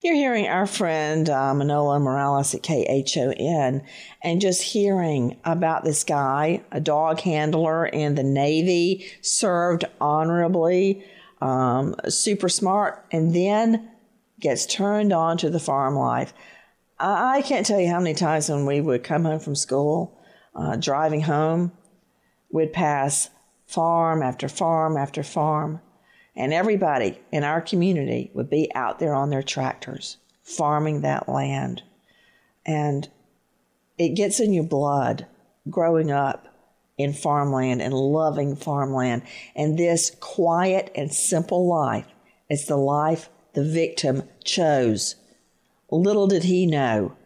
You're 0.02 0.14
hearing 0.14 0.46
our 0.46 0.66
friend 0.66 1.28
uh, 1.28 1.52
Manolo 1.52 1.98
Morales 1.98 2.54
at 2.54 2.62
KHON 2.62 3.82
and 4.22 4.40
just 4.40 4.62
hearing 4.62 5.36
about 5.44 5.82
this 5.82 6.04
guy, 6.04 6.62
a 6.70 6.80
dog 6.80 7.20
handler 7.20 7.86
in 7.86 8.14
the 8.14 8.22
Navy, 8.22 9.06
served 9.20 9.84
honorably, 10.00 11.04
um, 11.40 11.96
super 12.08 12.48
smart, 12.48 13.04
and 13.10 13.34
then 13.34 13.90
gets 14.40 14.66
turned 14.66 15.12
on 15.12 15.38
to 15.38 15.50
the 15.50 15.60
farm 15.60 15.94
life. 15.94 16.32
I, 16.98 17.38
I 17.38 17.42
can't 17.42 17.66
tell 17.66 17.80
you 17.80 17.88
how 17.88 18.00
many 18.00 18.14
times 18.14 18.48
when 18.48 18.66
we 18.66 18.80
would 18.80 19.04
come 19.04 19.24
home 19.24 19.40
from 19.40 19.54
school, 19.54 20.18
uh, 20.54 20.76
driving 20.76 21.22
home, 21.22 21.72
we'd 22.50 22.72
pass 22.72 23.30
farm 23.66 24.22
after 24.22 24.48
farm 24.48 24.96
after 24.96 25.22
farm, 25.22 25.80
and 26.34 26.52
everybody 26.52 27.20
in 27.32 27.44
our 27.44 27.60
community 27.60 28.30
would 28.34 28.50
be 28.50 28.70
out 28.74 28.98
there 28.98 29.14
on 29.14 29.30
their 29.30 29.42
tractors 29.42 30.18
farming 30.42 31.00
that 31.00 31.28
land. 31.28 31.82
And 32.64 33.08
it 33.98 34.10
gets 34.10 34.38
in 34.38 34.52
your 34.52 34.64
blood 34.64 35.26
growing 35.68 36.12
up 36.12 36.46
in 36.96 37.12
farmland 37.12 37.82
and 37.82 37.92
loving 37.92 38.56
farmland. 38.56 39.22
And 39.54 39.78
this 39.78 40.14
quiet 40.20 40.90
and 40.94 41.12
simple 41.12 41.68
life 41.68 42.06
is 42.48 42.66
the 42.66 42.76
life 42.76 43.28
the 43.56 43.64
victim 43.64 44.22
chose. 44.44 45.16
Little 45.90 46.26
did 46.26 46.44
he 46.44 46.66
know 46.66 47.16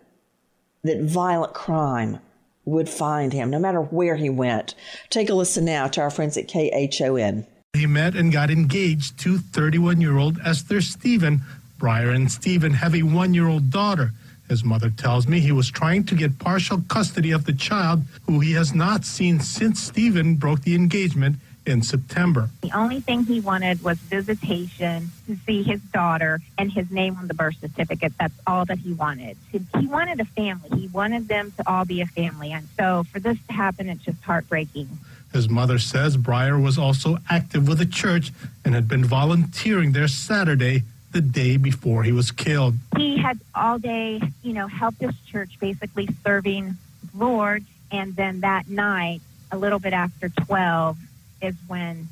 that 0.84 1.02
violent 1.02 1.54
crime 1.54 2.20
would 2.64 2.88
find 2.88 3.32
him 3.32 3.50
no 3.50 3.58
matter 3.58 3.80
where 3.80 4.14
he 4.14 4.30
went. 4.30 4.76
Take 5.10 5.28
a 5.28 5.34
listen 5.34 5.64
now 5.64 5.88
to 5.88 6.00
our 6.00 6.10
friends 6.10 6.36
at 6.36 6.46
KHON. 6.46 7.46
He 7.72 7.86
met 7.86 8.14
and 8.14 8.32
got 8.32 8.48
engaged 8.48 9.18
to 9.20 9.38
31 9.38 10.00
year 10.00 10.18
old 10.18 10.38
Esther 10.44 10.80
Stephen. 10.80 11.42
Breyer 11.80 12.14
and 12.14 12.30
Stephen 12.30 12.74
have 12.74 12.94
a 12.94 13.02
one 13.02 13.34
year 13.34 13.48
old 13.48 13.70
daughter. 13.70 14.12
His 14.48 14.62
mother 14.62 14.90
tells 14.90 15.26
me 15.26 15.40
he 15.40 15.52
was 15.52 15.68
trying 15.68 16.04
to 16.04 16.14
get 16.14 16.38
partial 16.38 16.82
custody 16.88 17.32
of 17.32 17.44
the 17.44 17.52
child, 17.52 18.02
who 18.26 18.38
he 18.38 18.52
has 18.52 18.72
not 18.72 19.04
seen 19.04 19.40
since 19.40 19.80
Stephen 19.80 20.36
broke 20.36 20.62
the 20.62 20.76
engagement 20.76 21.36
in 21.66 21.82
September. 21.82 22.50
The 22.62 22.72
only 22.72 23.00
thing 23.00 23.24
he 23.24 23.40
wanted 23.40 23.82
was 23.82 23.98
visitation 23.98 25.10
to 25.26 25.36
see 25.46 25.62
his 25.62 25.80
daughter 25.80 26.40
and 26.58 26.72
his 26.72 26.90
name 26.90 27.16
on 27.16 27.28
the 27.28 27.34
birth 27.34 27.56
certificate. 27.60 28.12
That's 28.18 28.34
all 28.46 28.64
that 28.64 28.78
he 28.78 28.92
wanted. 28.92 29.36
He 29.52 29.86
wanted 29.86 30.20
a 30.20 30.24
family. 30.24 30.80
He 30.80 30.86
wanted 30.88 31.28
them 31.28 31.52
to 31.58 31.68
all 31.68 31.84
be 31.84 32.00
a 32.00 32.06
family. 32.06 32.52
And 32.52 32.68
so 32.78 33.04
for 33.12 33.20
this 33.20 33.38
to 33.48 33.52
happen, 33.52 33.88
it's 33.88 34.04
just 34.04 34.22
heartbreaking. 34.22 34.88
His 35.32 35.48
mother 35.48 35.78
says 35.78 36.16
Breyer 36.16 36.60
was 36.60 36.76
also 36.76 37.18
active 37.28 37.68
with 37.68 37.78
the 37.78 37.86
church 37.86 38.32
and 38.64 38.74
had 38.74 38.88
been 38.88 39.04
volunteering 39.04 39.92
there 39.92 40.08
Saturday, 40.08 40.82
the 41.12 41.20
day 41.20 41.56
before 41.56 42.02
he 42.02 42.12
was 42.12 42.30
killed. 42.30 42.74
He 42.96 43.18
had 43.18 43.38
all 43.54 43.78
day, 43.78 44.20
you 44.42 44.52
know, 44.52 44.66
helped 44.66 45.00
his 45.00 45.14
church 45.26 45.58
basically 45.60 46.08
serving 46.24 46.76
Lord 47.14 47.64
And 47.90 48.14
then 48.14 48.40
that 48.40 48.68
night, 48.68 49.20
a 49.50 49.58
little 49.58 49.78
bit 49.78 49.92
after 49.92 50.28
12, 50.28 50.96
is 51.42 51.54
when 51.66 52.08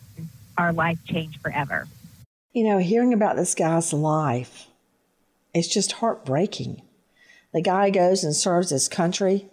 our 0.56 0.73
life 0.73 0.99
changed 1.04 1.40
forever. 1.40 1.87
You 2.52 2.64
know, 2.64 2.78
hearing 2.78 3.12
about 3.12 3.37
this 3.37 3.54
guy's 3.54 3.92
life, 3.92 4.66
it's 5.54 5.68
just 5.68 5.92
heartbreaking. 5.92 6.82
The 7.52 7.62
guy 7.62 7.90
goes 7.90 8.25
and 8.25 8.35
serves 8.35 8.70
his 8.70 8.88
country. 8.88 9.49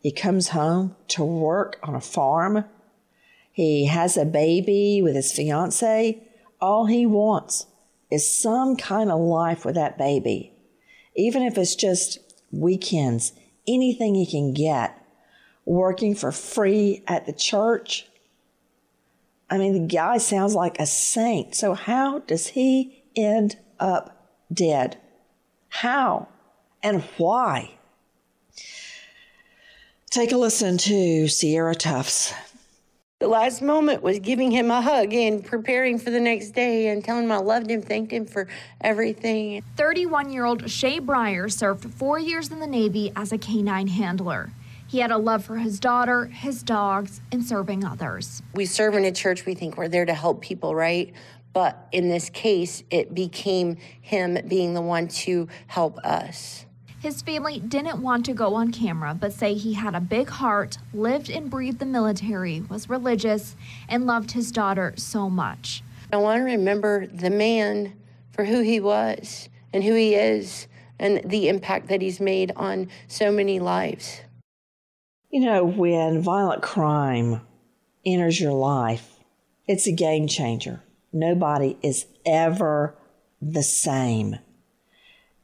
He 0.00 0.10
comes 0.10 0.48
home 0.48 0.96
to 1.08 1.24
work 1.24 1.78
on 1.82 1.94
a 1.94 2.00
farm. 2.00 2.64
He 3.52 3.86
has 3.86 4.16
a 4.16 4.24
baby 4.24 5.00
with 5.02 5.14
his 5.14 5.32
fiance. 5.32 6.22
All 6.60 6.86
he 6.86 7.06
wants 7.06 7.66
is 8.10 8.32
some 8.32 8.76
kind 8.76 9.10
of 9.10 9.20
life 9.20 9.64
with 9.64 9.74
that 9.74 9.98
baby. 9.98 10.52
Even 11.14 11.42
if 11.42 11.58
it's 11.58 11.74
just 11.74 12.18
weekends, 12.52 13.32
anything 13.66 14.14
he 14.14 14.26
can 14.26 14.52
get, 14.54 15.02
working 15.64 16.14
for 16.14 16.30
free 16.30 17.02
at 17.06 17.26
the 17.26 17.32
church. 17.32 18.06
I 19.48 19.58
mean, 19.58 19.72
the 19.72 19.94
guy 19.94 20.18
sounds 20.18 20.54
like 20.54 20.78
a 20.80 20.86
saint. 20.86 21.54
So, 21.54 21.74
how 21.74 22.20
does 22.20 22.48
he 22.48 23.04
end 23.14 23.56
up 23.78 24.30
dead? 24.52 24.98
How 25.68 26.28
and 26.82 27.02
why? 27.16 27.72
Take 30.10 30.32
a 30.32 30.36
listen 30.36 30.78
to 30.78 31.28
Sierra 31.28 31.74
Tufts. 31.74 32.32
The 33.18 33.28
last 33.28 33.62
moment 33.62 34.02
was 34.02 34.18
giving 34.18 34.50
him 34.50 34.70
a 34.70 34.82
hug 34.82 35.14
and 35.14 35.44
preparing 35.44 35.98
for 35.98 36.10
the 36.10 36.20
next 36.20 36.50
day 36.50 36.88
and 36.88 37.02
telling 37.02 37.24
him 37.24 37.32
I 37.32 37.38
loved 37.38 37.70
him, 37.70 37.80
thanked 37.80 38.12
him 38.12 38.26
for 38.26 38.46
everything. 38.82 39.62
31 39.76 40.32
year 40.32 40.44
old 40.44 40.70
Shay 40.70 41.00
Breyer 41.00 41.50
served 41.50 41.90
four 41.94 42.18
years 42.18 42.50
in 42.50 42.60
the 42.60 42.66
Navy 42.66 43.12
as 43.16 43.32
a 43.32 43.38
canine 43.38 43.86
handler. 43.86 44.50
He 44.88 44.98
had 45.00 45.10
a 45.10 45.18
love 45.18 45.44
for 45.44 45.56
his 45.56 45.80
daughter, 45.80 46.26
his 46.26 46.62
dogs, 46.62 47.20
and 47.32 47.44
serving 47.44 47.84
others. 47.84 48.42
We 48.54 48.66
serve 48.66 48.94
in 48.94 49.04
a 49.04 49.12
church, 49.12 49.44
we 49.44 49.54
think 49.54 49.76
we're 49.76 49.88
there 49.88 50.04
to 50.04 50.14
help 50.14 50.40
people, 50.40 50.74
right? 50.74 51.12
But 51.52 51.88
in 51.90 52.08
this 52.08 52.30
case, 52.30 52.84
it 52.90 53.14
became 53.14 53.78
him 54.00 54.38
being 54.46 54.74
the 54.74 54.82
one 54.82 55.08
to 55.08 55.48
help 55.66 55.98
us. 55.98 56.66
His 57.00 57.22
family 57.22 57.60
didn't 57.60 58.00
want 58.02 58.24
to 58.26 58.32
go 58.32 58.54
on 58.54 58.72
camera, 58.72 59.16
but 59.18 59.32
say 59.32 59.54
he 59.54 59.74
had 59.74 59.94
a 59.94 60.00
big 60.00 60.28
heart, 60.28 60.78
lived 60.92 61.30
and 61.30 61.50
breathed 61.50 61.78
the 61.78 61.86
military, 61.86 62.60
was 62.62 62.88
religious, 62.88 63.56
and 63.88 64.06
loved 64.06 64.32
his 64.32 64.52
daughter 64.52 64.92
so 64.96 65.28
much. 65.28 65.82
I 66.12 66.16
want 66.18 66.40
to 66.40 66.44
remember 66.44 67.06
the 67.06 67.30
man 67.30 67.94
for 68.32 68.44
who 68.44 68.60
he 68.60 68.80
was 68.80 69.48
and 69.72 69.82
who 69.82 69.94
he 69.94 70.14
is 70.14 70.68
and 70.98 71.20
the 71.24 71.48
impact 71.48 71.88
that 71.88 72.00
he's 72.00 72.20
made 72.20 72.52
on 72.56 72.88
so 73.08 73.30
many 73.30 73.60
lives. 73.60 74.20
You 75.30 75.40
know, 75.40 75.64
when 75.64 76.22
violent 76.22 76.62
crime 76.62 77.40
enters 78.04 78.40
your 78.40 78.52
life, 78.52 79.16
it's 79.66 79.86
a 79.86 79.92
game 79.92 80.28
changer. 80.28 80.82
Nobody 81.12 81.76
is 81.82 82.06
ever 82.24 82.96
the 83.42 83.62
same. 83.62 84.36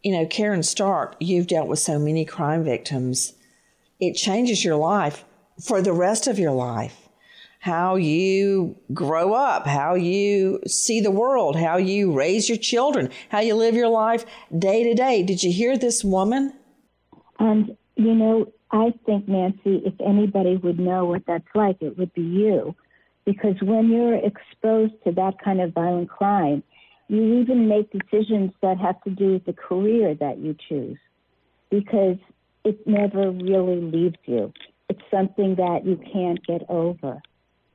You 0.03 0.12
know, 0.12 0.27
Karen 0.27 0.62
Stark, 0.62 1.17
you've 1.21 1.47
dealt 1.47 1.69
with 1.69 1.79
so 1.79 1.99
many 1.99 2.25
crime 2.25 2.65
victims. 2.65 3.35
It 4.01 4.15
changes 4.15 4.65
your 4.65 4.77
life 4.77 5.25
for 5.61 5.83
the 5.83 5.93
rest 5.93 6.27
of 6.27 6.39
your 6.39 6.53
life. 6.53 7.09
How 7.61 7.95
you 7.95 8.77
grow 8.93 9.35
up, 9.35 9.67
how 9.67 9.95
you 9.95 10.61
see 10.67 11.01
the 11.01 11.12
world, 11.12 11.55
how 11.55 11.77
you 11.77 12.12
raise 12.12 12.49
your 12.49 12.59
children, 12.59 13.11
how 13.29 13.39
you 13.39 13.55
live 13.55 13.77
your 13.77 13.89
life 13.89 14.25
day 14.57 14.83
to 14.83 14.95
day. 14.95 15.23
Did 15.23 15.45
you 15.45 15.53
hear 15.53 15.79
this 15.79 16.03
woman? 16.03 16.55
And, 17.39 17.77
you 17.95 18.15
know, 18.15 18.53
I 18.73 18.95
think, 19.05 19.29
Nancy, 19.29 19.83
if 19.85 19.95
anybody 20.00 20.57
would 20.57 20.79
know 20.79 21.05
what 21.05 21.26
that's 21.26 21.45
like, 21.55 21.76
it 21.81 21.99
would 21.99 22.12
be 22.14 22.23
you. 22.23 22.75
Because 23.25 23.57
when 23.61 23.91
you're 23.91 24.17
exposed 24.17 24.95
to 25.05 25.12
that 25.12 25.35
kind 25.45 25.61
of 25.61 25.75
violent 25.75 26.09
crime, 26.09 26.62
you 27.09 27.41
even 27.41 27.69
make 27.69 27.91
decisions 27.93 28.52
that 28.62 28.79
have 28.79 29.00
to 29.02 29.11
do 29.11 29.35
with 29.35 29.45
the 29.45 29.52
career 29.52 30.14
that 30.14 30.38
you 30.38 30.57
choose 30.69 30.99
because 31.71 32.17
it 32.64 32.87
never 32.87 33.31
really 33.31 33.81
leaves 33.81 34.17
you. 34.25 34.52
It's 34.88 35.02
something 35.11 35.57
that 35.57 35.85
you 35.85 36.00
can't 36.12 36.45
get 36.47 36.62
over. 36.69 37.21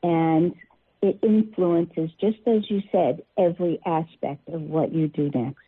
And 0.02 0.56
it 1.02 1.20
influences, 1.22 2.10
just 2.20 2.40
as 2.48 2.70
you 2.70 2.82
said, 2.92 3.24
every 3.38 3.80
aspect 3.86 4.50
of 4.50 4.62
what 4.62 4.94
you 4.94 5.08
do 5.08 5.30
next. 5.34 5.60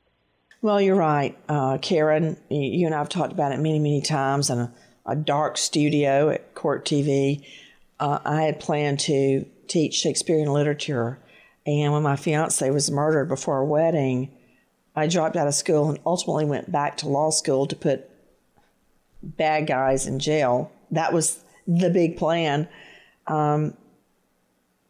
Well, 0.62 0.82
you're 0.82 0.96
right, 0.96 1.38
uh, 1.48 1.78
Karen. 1.78 2.38
You 2.50 2.88
and 2.88 2.96
I 2.96 2.98
have 2.98 3.10
talked 3.10 3.32
about 3.32 3.52
it 3.52 3.60
many, 3.60 3.80
many 3.80 4.02
times 4.02 4.50
in 4.50 4.70
a, 5.12 5.16
dark 5.16 5.58
studio 5.58 6.30
at 6.30 6.56
Court 6.56 6.86
TV. 6.86 7.46
Uh, 8.00 8.20
I 8.24 8.44
had 8.44 8.60
planned 8.60 9.00
to 9.02 9.46
teach 9.68 9.96
Shakespearean 9.96 10.52
literature 10.52 11.20
and 11.70 11.94
when 11.94 12.02
my 12.02 12.16
fiance 12.16 12.68
was 12.72 12.90
murdered 12.90 13.28
before 13.28 13.58
our 13.58 13.66
wedding, 13.66 14.32
I 14.96 15.06
dropped 15.06 15.36
out 15.36 15.48
of 15.48 15.54
school 15.54 15.90
and 15.90 16.00
ultimately 16.04 16.46
went 16.46 16.72
back 16.72 16.98
to 16.98 17.08
law 17.08 17.30
school 17.30 17.68
to 17.68 17.76
put 17.76 18.10
bad 19.22 19.68
guys 19.68 20.08
in 20.08 20.18
jail. 20.18 20.72
That 20.90 21.14
was 21.14 21.44
the 21.68 21.92
big 21.92 22.18
plan. 22.18 22.68
Um, 23.28 23.78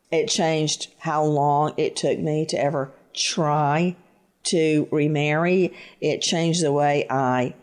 it 0.10 0.28
changed 0.28 0.94
how 1.00 1.26
long 1.26 1.74
it 1.76 1.98
took 1.98 2.18
me 2.18 2.46
to 2.46 2.58
ever 2.58 2.92
try 3.14 3.98
to 4.44 4.88
remarry. 4.90 5.74
It 6.00 6.22
changed 6.22 6.64
the 6.64 6.72
way 6.72 7.06
I 7.10 7.56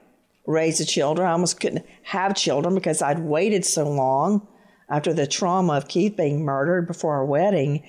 raised 0.46 0.80
the 0.80 0.84
children. 0.84 1.26
I 1.26 1.32
almost 1.32 1.60
couldn't 1.60 1.86
have 2.04 2.34
children 2.34 2.74
because 2.74 3.02
I'd 3.02 3.18
waited 3.18 3.64
so 3.64 3.88
long 3.88 4.46
after 4.88 5.12
the 5.12 5.26
trauma 5.26 5.74
of 5.74 5.88
Keith 5.88 6.16
being 6.16 6.44
murdered 6.44 6.86
before 6.86 7.14
our 7.14 7.24
wedding 7.24 7.82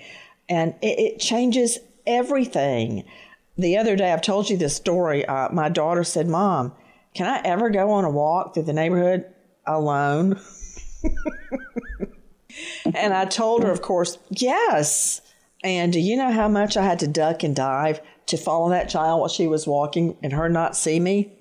and 0.49 0.75
it, 0.81 0.99
it 0.99 1.19
changes 1.19 1.77
everything. 2.05 3.03
The 3.57 3.77
other 3.77 3.95
day, 3.95 4.11
I've 4.11 4.21
told 4.21 4.49
you 4.49 4.57
this 4.57 4.75
story. 4.75 5.25
Uh, 5.25 5.49
my 5.51 5.69
daughter 5.69 6.03
said, 6.03 6.27
Mom, 6.27 6.73
can 7.13 7.27
I 7.27 7.41
ever 7.43 7.69
go 7.69 7.91
on 7.91 8.05
a 8.05 8.09
walk 8.09 8.53
through 8.53 8.63
the 8.63 8.73
neighborhood 8.73 9.25
alone? 9.65 10.39
and 12.93 13.13
I 13.13 13.25
told 13.25 13.63
her, 13.63 13.71
of 13.71 13.81
course, 13.81 14.17
yes. 14.29 15.21
And 15.63 15.91
do 15.91 15.99
you 15.99 16.15
know 16.15 16.31
how 16.31 16.47
much 16.47 16.77
I 16.77 16.83
had 16.83 16.99
to 16.99 17.07
duck 17.07 17.43
and 17.43 17.55
dive 17.55 17.99
to 18.27 18.37
follow 18.37 18.69
that 18.69 18.89
child 18.89 19.19
while 19.19 19.29
she 19.29 19.47
was 19.47 19.65
walking 19.65 20.17
and 20.21 20.33
her 20.33 20.49
not 20.49 20.75
see 20.75 20.99
me? 20.99 21.37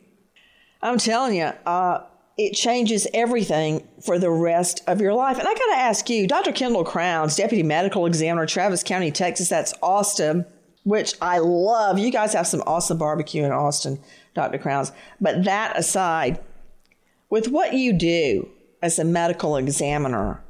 I'm 0.86 0.98
telling 0.98 1.34
you, 1.34 1.50
uh, 1.66 2.04
it 2.38 2.52
changes 2.52 3.08
everything 3.12 3.86
for 4.04 4.20
the 4.20 4.30
rest 4.30 4.84
of 4.86 5.00
your 5.00 5.14
life. 5.14 5.36
And 5.36 5.48
I 5.48 5.52
got 5.52 5.66
to 5.66 5.78
ask 5.78 6.08
you, 6.08 6.28
Dr. 6.28 6.52
Kendall 6.52 6.84
Crowns, 6.84 7.34
Deputy 7.34 7.64
Medical 7.64 8.06
Examiner, 8.06 8.46
Travis 8.46 8.84
County, 8.84 9.10
Texas, 9.10 9.48
that's 9.48 9.74
Austin, 9.82 10.46
which 10.84 11.14
I 11.20 11.38
love. 11.38 11.98
You 11.98 12.12
guys 12.12 12.34
have 12.34 12.46
some 12.46 12.62
awesome 12.68 12.98
barbecue 12.98 13.42
in 13.42 13.50
Austin, 13.50 13.98
Dr. 14.34 14.58
Crowns. 14.58 14.92
But 15.20 15.42
that 15.42 15.76
aside, 15.76 16.38
with 17.30 17.48
what 17.48 17.72
you 17.72 17.92
do 17.92 18.48
as 18.80 19.00
a 19.00 19.04
medical 19.04 19.56
examiner, 19.56 20.40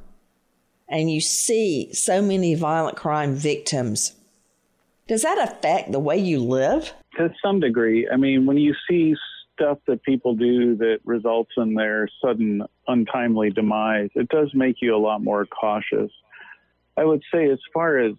and 0.87 1.09
you 1.09 1.19
see 1.19 1.91
so 1.93 2.21
many 2.21 2.53
violent 2.53 2.95
crime 2.95 3.33
victims, 3.33 4.13
does 5.07 5.23
that 5.23 5.39
affect 5.39 5.91
the 5.91 5.99
way 5.99 6.19
you 6.19 6.39
live? 6.39 6.93
To 7.17 7.33
some 7.43 7.59
degree. 7.59 8.07
I 8.07 8.17
mean, 8.17 8.45
when 8.45 8.57
you 8.57 8.75
see 8.87 9.15
stuff 9.57 9.79
that 9.87 10.03
people 10.03 10.35
do 10.35 10.75
that 10.77 10.99
results 11.03 11.51
in 11.57 11.73
their 11.73 12.07
sudden 12.23 12.63
untimely 12.87 13.49
demise, 13.49 14.09
it 14.15 14.29
does 14.29 14.51
make 14.53 14.77
you 14.81 14.95
a 14.95 14.97
lot 14.97 15.23
more 15.23 15.45
cautious. 15.45 16.11
I 16.95 17.03
would 17.03 17.23
say, 17.33 17.49
as 17.49 17.59
far 17.73 17.97
as 17.97 18.13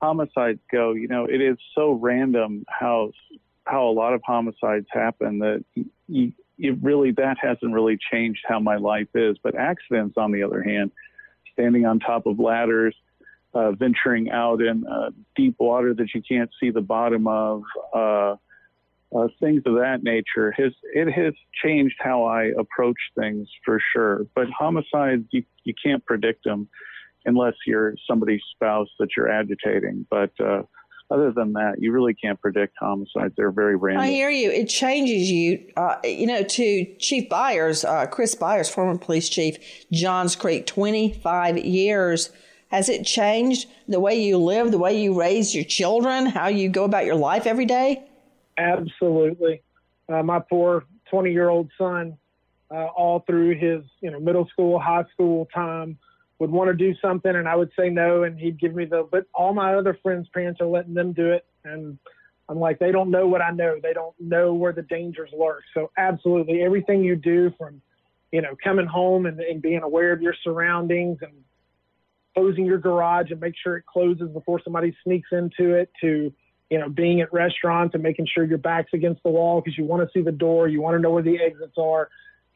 homicides 0.00 0.60
go, 0.70 0.92
you 0.92 1.08
know, 1.08 1.24
it 1.24 1.40
is 1.40 1.56
so 1.74 1.92
random 1.92 2.64
how 2.68 3.10
how 3.66 3.88
a 3.88 3.92
lot 3.92 4.12
of 4.12 4.20
homicides 4.24 4.86
happen 4.90 5.38
that 5.38 5.64
you, 6.06 6.32
really 6.82 7.12
that 7.12 7.36
hasn't 7.40 7.72
really 7.72 7.98
changed 8.12 8.40
how 8.46 8.60
my 8.60 8.76
life 8.76 9.08
is. 9.14 9.36
But 9.42 9.54
accidents, 9.56 10.16
on 10.18 10.32
the 10.32 10.42
other 10.42 10.62
hand, 10.62 10.90
standing 11.52 11.86
on 11.86 11.98
top 11.98 12.26
of 12.26 12.38
ladders, 12.38 12.94
uh, 13.54 13.72
venturing 13.72 14.30
out 14.30 14.60
in 14.60 14.86
uh, 14.86 15.10
deep 15.34 15.56
water 15.58 15.94
that 15.94 16.08
you 16.14 16.22
can't 16.22 16.50
see 16.60 16.70
the 16.70 16.82
bottom 16.82 17.26
of. 17.26 17.62
Uh, 17.94 18.36
uh, 19.14 19.28
things 19.40 19.62
of 19.66 19.74
that 19.74 20.02
nature 20.02 20.52
has 20.56 20.72
it 20.94 21.10
has 21.12 21.34
changed 21.62 21.94
how 22.00 22.24
I 22.24 22.50
approach 22.58 22.96
things 23.18 23.48
for 23.64 23.80
sure. 23.92 24.26
But 24.34 24.46
homicides, 24.56 25.24
you 25.30 25.44
you 25.64 25.74
can't 25.82 26.04
predict 26.04 26.44
them 26.44 26.68
unless 27.24 27.54
you're 27.66 27.94
somebody's 28.08 28.42
spouse 28.54 28.88
that 28.98 29.08
you're 29.16 29.30
agitating. 29.30 30.06
But 30.10 30.32
uh, 30.40 30.62
other 31.10 31.32
than 31.32 31.52
that, 31.52 31.76
you 31.78 31.92
really 31.92 32.14
can't 32.14 32.40
predict 32.40 32.74
homicides. 32.80 33.34
They're 33.36 33.52
very 33.52 33.76
random. 33.76 34.02
I 34.02 34.08
hear 34.08 34.30
you. 34.30 34.50
It 34.50 34.68
changes 34.68 35.30
you. 35.30 35.70
Uh, 35.76 35.96
you 36.02 36.26
know, 36.26 36.42
to 36.42 36.96
Chief 36.98 37.28
Byers, 37.28 37.84
uh, 37.84 38.06
Chris 38.06 38.34
Byers, 38.34 38.68
former 38.68 38.98
police 38.98 39.28
chief, 39.28 39.56
Johns 39.92 40.34
Creek, 40.34 40.66
25 40.66 41.58
years. 41.58 42.30
Has 42.68 42.88
it 42.88 43.04
changed 43.04 43.68
the 43.86 44.00
way 44.00 44.20
you 44.20 44.38
live, 44.38 44.72
the 44.72 44.78
way 44.78 45.00
you 45.00 45.18
raise 45.18 45.54
your 45.54 45.64
children, 45.64 46.26
how 46.26 46.48
you 46.48 46.68
go 46.68 46.82
about 46.82 47.04
your 47.04 47.14
life 47.14 47.46
every 47.46 47.66
day? 47.66 48.02
Absolutely. 48.58 49.62
Uh, 50.08 50.22
my 50.22 50.38
poor 50.38 50.84
20 51.10 51.32
year 51.32 51.48
old 51.48 51.70
son, 51.78 52.16
uh, 52.70 52.86
all 52.96 53.20
through 53.20 53.58
his 53.58 53.84
you 54.00 54.10
know 54.10 54.20
middle 54.20 54.46
school, 54.48 54.78
high 54.78 55.04
school 55.12 55.48
time. 55.54 55.98
Would 56.40 56.50
want 56.50 56.68
to 56.68 56.74
do 56.74 56.94
something, 57.00 57.34
and 57.34 57.48
I 57.48 57.54
would 57.54 57.70
say 57.78 57.90
no, 57.90 58.24
and 58.24 58.36
he'd 58.36 58.58
give 58.58 58.74
me 58.74 58.86
the. 58.86 59.06
But 59.08 59.26
all 59.32 59.54
my 59.54 59.74
other 59.76 59.96
friends' 60.02 60.28
parents 60.34 60.60
are 60.60 60.66
letting 60.66 60.92
them 60.92 61.12
do 61.12 61.30
it, 61.30 61.46
and 61.64 61.96
I'm 62.48 62.58
like, 62.58 62.78
they 62.78 62.92
don't 62.92 63.10
know 63.10 63.26
what 63.26 63.40
I 63.40 63.50
know. 63.50 63.78
They 63.82 63.92
don't 63.92 64.14
know 64.18 64.52
where 64.52 64.72
the 64.72 64.82
dangers 64.82 65.30
lurk. 65.32 65.62
So 65.72 65.90
absolutely, 65.96 66.62
everything 66.62 67.04
you 67.04 67.16
do 67.16 67.52
from, 67.56 67.80
you 68.32 68.42
know, 68.42 68.56
coming 68.62 68.86
home 68.86 69.26
and, 69.26 69.38
and 69.40 69.62
being 69.62 69.82
aware 69.82 70.12
of 70.12 70.20
your 70.20 70.34
surroundings 70.42 71.18
and 71.22 71.32
closing 72.34 72.66
your 72.66 72.78
garage 72.78 73.30
and 73.30 73.40
make 73.40 73.54
sure 73.62 73.76
it 73.76 73.86
closes 73.86 74.28
before 74.30 74.60
somebody 74.62 74.94
sneaks 75.04 75.28
into 75.32 75.74
it 75.74 75.90
to 76.00 76.32
you 76.70 76.78
know 76.78 76.88
being 76.88 77.20
at 77.20 77.32
restaurants 77.32 77.94
and 77.94 78.02
making 78.02 78.26
sure 78.26 78.44
your 78.44 78.58
back's 78.58 78.92
against 78.92 79.22
the 79.22 79.30
wall 79.30 79.60
because 79.60 79.76
you 79.76 79.84
want 79.84 80.02
to 80.02 80.18
see 80.18 80.22
the 80.22 80.32
door 80.32 80.68
you 80.68 80.80
want 80.80 80.94
to 80.94 81.00
know 81.00 81.10
where 81.10 81.22
the 81.22 81.38
exits 81.40 81.74
are 81.78 82.08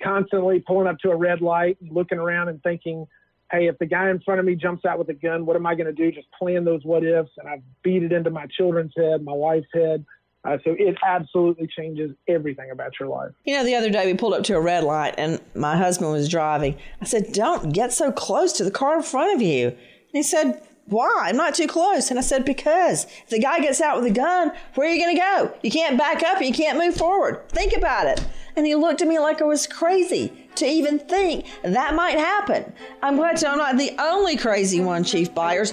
constantly 0.03 0.61
pulling 0.61 0.87
up 0.87 0.99
to 0.99 1.11
a 1.11 1.17
red 1.17 1.41
light 1.41 1.77
and 1.81 1.93
looking 1.93 2.19
around 2.19 2.49
and 2.49 2.63
thinking 2.63 3.07
hey 3.51 3.67
if 3.67 3.79
the 3.79 3.87
guy 3.87 4.11
in 4.11 4.21
front 4.21 4.41
of 4.41 4.47
me 4.47 4.55
jumps 4.55 4.85
out 4.85 4.99
with 4.99 5.09
a 5.09 5.15
gun 5.15 5.47
what 5.47 5.57
am 5.57 5.67
i 5.67 5.75
going 5.75 5.87
to 5.87 5.93
do 5.93 6.11
just 6.11 6.29
playing 6.39 6.65
those 6.65 6.85
what 6.85 7.05
ifs 7.05 7.31
and 7.39 7.49
i've 7.49 7.63
beat 7.83 8.03
it 8.03 8.13
into 8.13 8.31
my 8.31 8.47
children's 8.47 8.93
head 8.97 9.23
my 9.23 9.33
wife's 9.33 9.69
head 9.75 10.05
uh, 10.45 10.57
so 10.65 10.75
it 10.79 10.97
absolutely 11.05 11.67
changes 11.67 12.13
everything 12.29 12.71
about 12.71 12.93
your 12.99 13.09
life. 13.09 13.33
You 13.45 13.57
know, 13.57 13.65
the 13.65 13.75
other 13.75 13.91
day 13.91 14.07
we 14.07 14.17
pulled 14.17 14.35
up 14.35 14.45
to 14.45 14.57
a 14.57 14.61
red 14.61 14.85
light 14.85 15.15
and 15.19 15.41
my 15.55 15.77
husband 15.77 16.13
was 16.13 16.29
driving. 16.29 16.79
I 17.01 17.07
said, 17.07 17.33
Don't 17.33 17.73
get 17.73 17.93
so 17.93 18.13
close 18.13 18.53
to 18.55 18.65
the 18.65 18.71
car 18.71 18.97
in 18.97 19.03
front 19.03 19.35
of 19.35 19.43
you. 19.43 19.69
And 19.69 19.77
he 20.13 20.23
said, 20.23 20.63
Why? 20.89 21.27
I'm 21.27 21.37
not 21.37 21.55
too 21.55 21.67
close. 21.67 22.11
And 22.11 22.19
I 22.19 22.23
said, 22.23 22.45
Because 22.45 23.05
if 23.05 23.29
the 23.29 23.39
guy 23.39 23.61
gets 23.61 23.81
out 23.81 24.01
with 24.01 24.11
a 24.11 24.15
gun, 24.15 24.53
where 24.75 24.89
are 24.89 24.93
you 24.93 25.03
going 25.03 25.15
to 25.15 25.21
go? 25.21 25.55
You 25.63 25.71
can't 25.71 25.99
back 25.99 26.23
up, 26.23 26.41
you 26.41 26.53
can't 26.53 26.79
move 26.79 26.97
forward. 26.97 27.49
Think 27.51 27.77
about 27.77 28.07
it. 28.07 28.25
And 28.57 28.67
he 28.67 28.75
looked 28.75 29.03
at 29.03 29.09
me 29.09 29.19
like 29.19 29.41
I 29.41 29.45
was 29.45 29.67
crazy 29.67 30.49
to 30.57 30.67
even 30.67 30.99
think 30.99 31.47
that 31.63 31.95
might 31.95 32.19
happen. 32.19 32.73
I'm 33.03 33.17
glad 33.17 33.37
to 33.39 33.45
know 33.45 33.53
I'm 33.53 33.59
not 33.59 33.79
the 33.79 33.95
only 33.99 34.37
crazy 34.37 34.81
one, 34.81 35.05
Chief 35.05 35.33
Byers. 35.35 35.73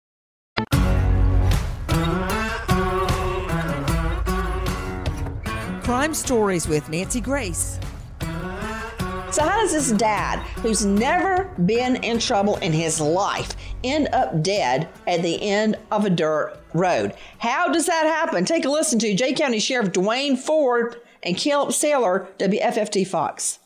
Crime 5.91 6.13
Stories 6.13 6.69
with 6.69 6.87
Nancy 6.87 7.19
Grace. 7.19 7.77
So, 8.21 9.43
how 9.43 9.59
does 9.59 9.73
this 9.73 9.91
dad, 9.91 10.39
who's 10.61 10.85
never 10.85 11.53
been 11.65 11.97
in 11.97 12.17
trouble 12.17 12.55
in 12.59 12.71
his 12.71 13.01
life, 13.01 13.49
end 13.83 14.07
up 14.13 14.41
dead 14.41 14.87
at 15.05 15.21
the 15.21 15.41
end 15.41 15.77
of 15.91 16.05
a 16.05 16.09
dirt 16.09 16.57
road? 16.73 17.13
How 17.39 17.67
does 17.67 17.87
that 17.87 18.05
happen? 18.05 18.45
Take 18.45 18.63
a 18.63 18.69
listen 18.69 18.99
to 18.99 19.13
Jay 19.13 19.33
County 19.33 19.59
Sheriff 19.59 19.91
Dwayne 19.91 20.37
Ford 20.37 20.95
and 21.23 21.35
Caleb 21.35 21.71
Saylor, 21.71 22.25
WFFT 22.37 23.05
Fox. 23.05 23.59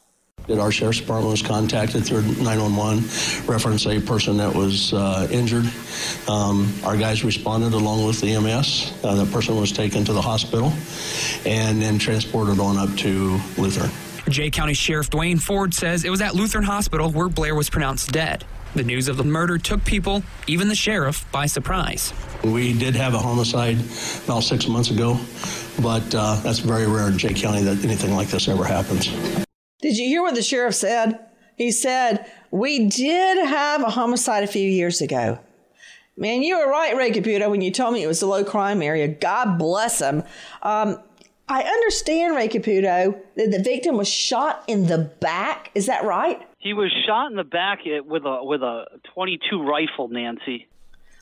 Our 0.50 0.72
sheriff's 0.72 1.00
department 1.00 1.32
was 1.32 1.42
contacted 1.42 2.06
through 2.06 2.22
911, 2.22 3.04
reference 3.48 3.86
a 3.88 4.00
person 4.00 4.38
that 4.38 4.54
was 4.54 4.94
uh, 4.94 5.28
injured. 5.32 5.66
Um, 6.28 6.72
our 6.84 6.98
guys 6.98 7.24
responded 7.24 7.74
along 7.74 8.06
with 8.06 8.22
the 8.22 8.34
EMS. 8.34 8.94
Uh, 9.04 9.16
that 9.16 9.32
person 9.32 9.60
was 9.60 9.72
taken 9.72 10.06
to 10.06 10.14
the 10.14 10.22
hospital 10.22 10.72
and 11.46 11.82
then 11.82 11.98
transported 11.98 12.60
on 12.60 12.78
up 12.78 12.96
to 12.98 13.40
Lutheran. 13.58 13.92
Jay 14.30 14.50
County 14.50 14.74
Sheriff 14.74 15.10
Dwayne 15.10 15.40
Ford 15.40 15.74
says 15.74 16.04
it 16.04 16.10
was 16.10 16.22
at 16.22 16.34
Lutheran 16.36 16.64
Hospital 16.64 17.12
where 17.12 17.28
Breyer 17.28 17.56
was 17.56 17.70
pronounced 17.70 18.12
dead. 18.12 18.44
The 18.76 18.84
news 18.84 19.08
of 19.08 19.18
the 19.18 19.24
murder 19.24 19.58
took 19.58 19.86
people, 19.86 20.22
even 20.48 20.68
the 20.68 20.76
sheriff, 20.76 21.26
by 21.32 21.46
surprise. 21.46 22.14
We 22.44 22.78
did 22.78 22.96
have 22.96 23.14
a 23.14 23.20
homicide 23.20 23.78
about 24.26 24.42
six 24.42 24.68
months 24.68 24.92
ago, 24.92 25.18
but 25.82 26.14
uh, 26.14 26.36
that's 26.42 26.60
very 26.60 26.86
rare 26.86 27.08
in 27.08 27.18
Jay 27.18 27.34
County 27.34 27.62
that 27.64 27.86
anything 27.86 28.14
like 28.14 28.28
this 28.28 28.48
ever 28.48 28.66
happens. 28.66 29.10
Did 29.82 29.98
you 29.98 30.08
hear 30.08 30.22
what 30.22 30.36
the 30.36 30.42
sheriff 30.42 30.76
said? 30.76 31.20
He 31.58 31.72
said, 31.72 32.30
We 32.52 32.88
did 32.88 33.46
have 33.46 33.82
a 33.82 33.90
homicide 33.90 34.44
a 34.44 34.48
few 34.48 34.68
years 34.68 35.02
ago. 35.02 35.40
Man, 36.18 36.44
you 36.44 36.58
were 36.58 36.70
right, 36.70 36.96
Ray 36.96 37.12
Caputo, 37.12 37.50
when 37.50 37.62
you 37.62 37.72
told 37.72 37.94
me 37.94 38.02
it 38.02 38.08
was 38.08 38.22
a 38.22 38.28
low 38.28 38.46
crime 38.46 38.82
area. 38.82 39.08
God 39.08 39.58
bless 39.58 40.00
him. 40.00 40.24
Um, 40.62 41.00
I 41.48 41.62
understand, 41.62 42.36
Ray 42.36 42.48
Caputo, 42.48 43.20
that 43.36 43.52
the 43.52 43.62
victim 43.62 43.98
was 43.98 44.08
shot 44.08 44.64
in 44.68 44.88
the 44.88 44.98
back. 44.98 45.72
Is 45.76 45.88
that 45.88 46.06
right? 46.06 46.42
He 46.58 46.74
was 46.74 46.92
shot 47.06 47.30
in 47.30 47.38
the 47.38 47.44
back 47.44 47.80
with 47.86 48.26
a 48.26 48.44
with 48.44 48.64
a 48.64 48.86
22 49.14 49.62
rifle, 49.62 50.08
Nancy. 50.08 50.68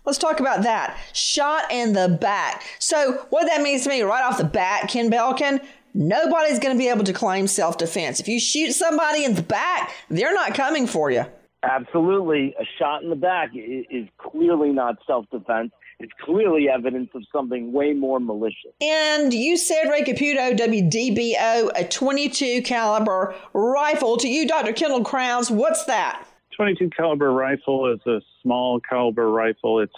Let's 0.06 0.18
talk 0.18 0.40
about 0.40 0.64
that. 0.64 0.98
Shot 1.14 1.72
in 1.72 1.94
the 1.94 2.10
back. 2.22 2.64
So, 2.80 3.26
what 3.30 3.48
that 3.48 3.62
means 3.62 3.84
to 3.84 3.90
me 3.90 4.02
right 4.02 4.24
off 4.24 4.38
the 4.38 4.44
bat, 4.44 4.90
Ken 4.90 5.10
Belkin, 5.10 5.66
nobody's 5.94 6.60
going 6.60 6.76
to 6.76 6.78
be 6.78 6.90
able 6.90 7.04
to 7.04 7.14
claim 7.14 7.48
self 7.48 7.78
defense. 7.78 8.20
If 8.20 8.28
you 8.28 8.40
shoot 8.40 8.74
somebody 8.74 9.24
in 9.24 9.36
the 9.36 9.44
back, 9.44 9.92
they're 10.10 10.34
not 10.34 10.54
coming 10.54 10.88
for 10.88 11.12
you. 11.12 11.26
Absolutely. 11.64 12.54
A 12.60 12.66
shot 12.78 13.04
in 13.04 13.10
the 13.10 13.16
back 13.16 13.52
is 13.56 14.08
clearly 14.18 14.70
not 14.70 14.98
self 15.08 15.26
defense. 15.32 15.72
It's 16.00 16.12
clearly 16.22 16.68
evidence 16.68 17.10
of 17.16 17.24
something 17.32 17.72
way 17.72 17.94
more 17.94 18.20
malicious. 18.20 18.74
And 18.82 19.34
you 19.34 19.56
said 19.56 19.90
Ray 19.90 20.04
Caputo, 20.04 20.58
WDBO, 20.58 21.72
a 21.76 21.88
22 21.88 22.64
caliber 22.64 23.36
rifle. 23.54 24.18
To 24.18 24.28
you, 24.28 24.46
Dr. 24.46 24.74
Kendall 24.74 25.04
Crowns, 25.04 25.50
what's 25.50 25.86
that? 25.86 26.26
22 26.58 26.90
caliber 26.90 27.32
rifle 27.32 27.92
is 27.94 28.06
a 28.06 28.20
small 28.42 28.82
caliber 28.82 29.32
rifle. 29.32 29.80
It's 29.80 29.94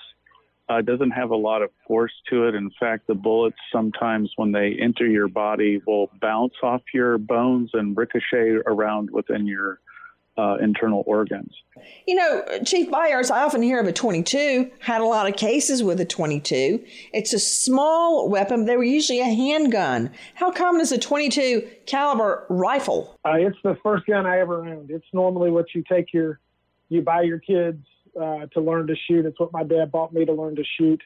uh, 0.68 0.82
doesn't 0.82 1.12
have 1.12 1.30
a 1.30 1.36
lot 1.36 1.62
of 1.62 1.70
force 1.88 2.14
to 2.30 2.48
it. 2.48 2.56
In 2.56 2.72
fact, 2.80 3.08
the 3.08 3.14
bullets 3.14 3.58
sometimes, 3.72 4.32
when 4.36 4.52
they 4.52 4.76
enter 4.82 5.06
your 5.06 5.28
body, 5.28 5.82
will 5.86 6.10
bounce 6.22 6.56
off 6.64 6.82
your 6.94 7.18
bones 7.18 7.70
and 7.74 7.96
ricochet 7.96 8.58
around 8.66 9.12
within 9.12 9.46
your 9.46 9.80
uh, 10.38 10.58
internal 10.62 11.04
organs. 11.06 11.54
You 12.08 12.16
know, 12.16 12.44
Chief 12.66 12.92
Byers, 12.92 13.32
I 13.32 13.44
often 13.44 13.62
hear 13.62 13.80
of 13.80 13.88
a 13.88 13.94
22, 13.94 14.70
had 14.80 15.02
a 15.02 15.06
lot 15.06 15.30
of 15.30 15.38
cases 15.38 15.82
with 15.82 16.02
a 16.02 16.06
22. 16.06 16.84
It's 17.14 17.32
a 17.32 17.40
small 17.40 18.28
weapon. 18.28 18.66
They 18.66 18.76
were 18.76 18.84
usually 18.84 19.22
a 19.22 19.26
handgun. 19.26 20.12
How 20.34 20.52
common 20.52 20.82
is 20.82 20.92
a 20.92 20.98
22 20.98 21.70
caliber 21.86 22.46
rifle? 22.50 23.18
Uh, 23.24 23.36
it's 23.36 23.58
the 23.64 23.78
first 23.82 24.08
gun 24.08 24.26
I 24.26 24.40
ever 24.40 24.66
owned. 24.66 24.92
It's 24.92 25.06
normally 25.14 25.52
what 25.52 25.68
you 25.74 25.84
take 25.88 26.12
your, 26.12 26.40
you 26.90 27.02
buy 27.02 27.22
your 27.22 27.40
kids 27.40 27.86
uh, 28.20 28.48
to 28.48 28.62
learn 28.62 28.88
to 28.88 28.96
shoot. 28.96 29.26
It's 29.26 29.40
what 29.40 29.52
my 29.52 29.64
dad 29.64 29.92
bought 29.92 30.14
me 30.14 30.26
to 30.26 30.34
learn 30.34 30.56
to 30.56 30.64
shoot. 30.78 31.02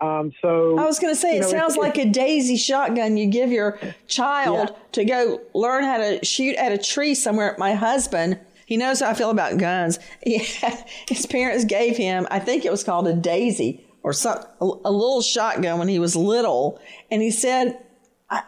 Um, 0.00 0.32
so 0.40 0.78
I 0.78 0.84
was 0.84 0.98
going 0.98 1.14
to 1.14 1.20
say, 1.20 1.36
it 1.36 1.42
know, 1.42 1.48
sounds 1.48 1.76
like 1.76 1.98
a 1.98 2.06
daisy 2.06 2.56
shotgun 2.56 3.16
you 3.16 3.26
give 3.26 3.50
your 3.50 3.78
child 4.06 4.70
yeah. 4.70 4.76
to 4.92 5.04
go 5.04 5.40
learn 5.54 5.84
how 5.84 5.98
to 5.98 6.24
shoot 6.24 6.56
at 6.56 6.72
a 6.72 6.78
tree 6.78 7.14
somewhere. 7.14 7.54
My 7.58 7.74
husband, 7.74 8.40
he 8.64 8.76
knows 8.76 9.00
how 9.00 9.10
I 9.10 9.14
feel 9.14 9.30
about 9.30 9.58
guns. 9.58 9.98
Had, 10.26 10.84
his 11.08 11.26
parents 11.26 11.66
gave 11.66 11.96
him, 11.96 12.26
I 12.30 12.38
think 12.38 12.64
it 12.64 12.70
was 12.70 12.82
called 12.82 13.06
a 13.06 13.14
daisy 13.14 13.84
or 14.02 14.12
some 14.12 14.38
a, 14.60 14.64
a 14.64 14.92
little 14.92 15.22
shotgun 15.22 15.78
when 15.78 15.88
he 15.88 15.98
was 15.98 16.16
little, 16.16 16.80
and 17.10 17.22
he 17.22 17.30
said 17.30 17.78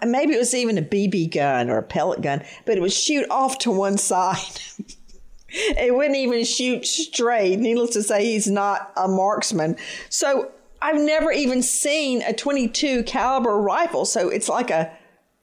maybe 0.07 0.35
it 0.35 0.39
was 0.39 0.55
even 0.55 0.79
a 0.79 0.83
BB 0.83 1.33
gun 1.33 1.71
or 1.71 1.79
a 1.79 1.83
pellet 1.83 2.23
gun, 2.23 2.43
but 2.65 2.77
it 2.77 2.81
would 2.81 2.93
shoot 2.93 3.27
off 3.31 3.59
to 3.59 3.71
one 3.71 3.99
side. 4.11 4.39
It 5.55 5.95
wouldn't 5.95 6.17
even 6.17 6.45
shoot 6.45 6.87
straight. 6.87 7.59
Needless 7.59 7.91
to 7.91 8.03
say, 8.03 8.25
he's 8.25 8.51
not 8.51 8.93
a 8.97 9.09
marksman. 9.09 9.77
So 10.09 10.51
I've 10.83 11.01
never 11.01 11.33
even 11.33 11.63
seen 11.63 12.23
a 12.23 12.33
22 12.33 13.05
caliber 13.05 13.57
rifle. 13.61 14.05
So 14.05 14.29
it's 14.29 14.49
like 14.49 14.71
a 14.71 14.93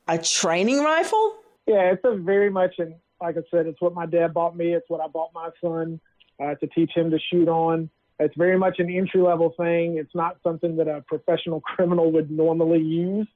a 0.07 0.17
training 0.17 0.83
rifle. 0.83 1.35
Yeah, 1.67 1.91
it's 1.91 2.01
a 2.03 2.15
very 2.15 2.49
much 2.49 2.75
an 2.79 2.95
like 3.21 3.37
I 3.37 3.41
said, 3.51 3.67
it's 3.67 3.79
what 3.79 3.93
my 3.93 4.05
dad 4.05 4.33
bought 4.33 4.57
me. 4.57 4.73
It's 4.73 4.89
what 4.89 4.99
I 4.99 5.07
bought 5.07 5.29
my 5.33 5.49
son 5.63 5.99
uh, 6.41 6.55
to 6.55 6.67
teach 6.67 6.91
him 6.93 7.11
to 7.11 7.19
shoot 7.31 7.47
on. 7.47 7.89
It's 8.19 8.35
very 8.35 8.57
much 8.57 8.79
an 8.79 8.89
entry 8.89 9.21
level 9.21 9.53
thing. 9.57 9.97
It's 9.97 10.13
not 10.13 10.37
something 10.43 10.75
that 10.77 10.87
a 10.87 11.01
professional 11.07 11.61
criminal 11.75 12.11
would 12.11 12.29
normally 12.31 12.81
use. 12.81 13.27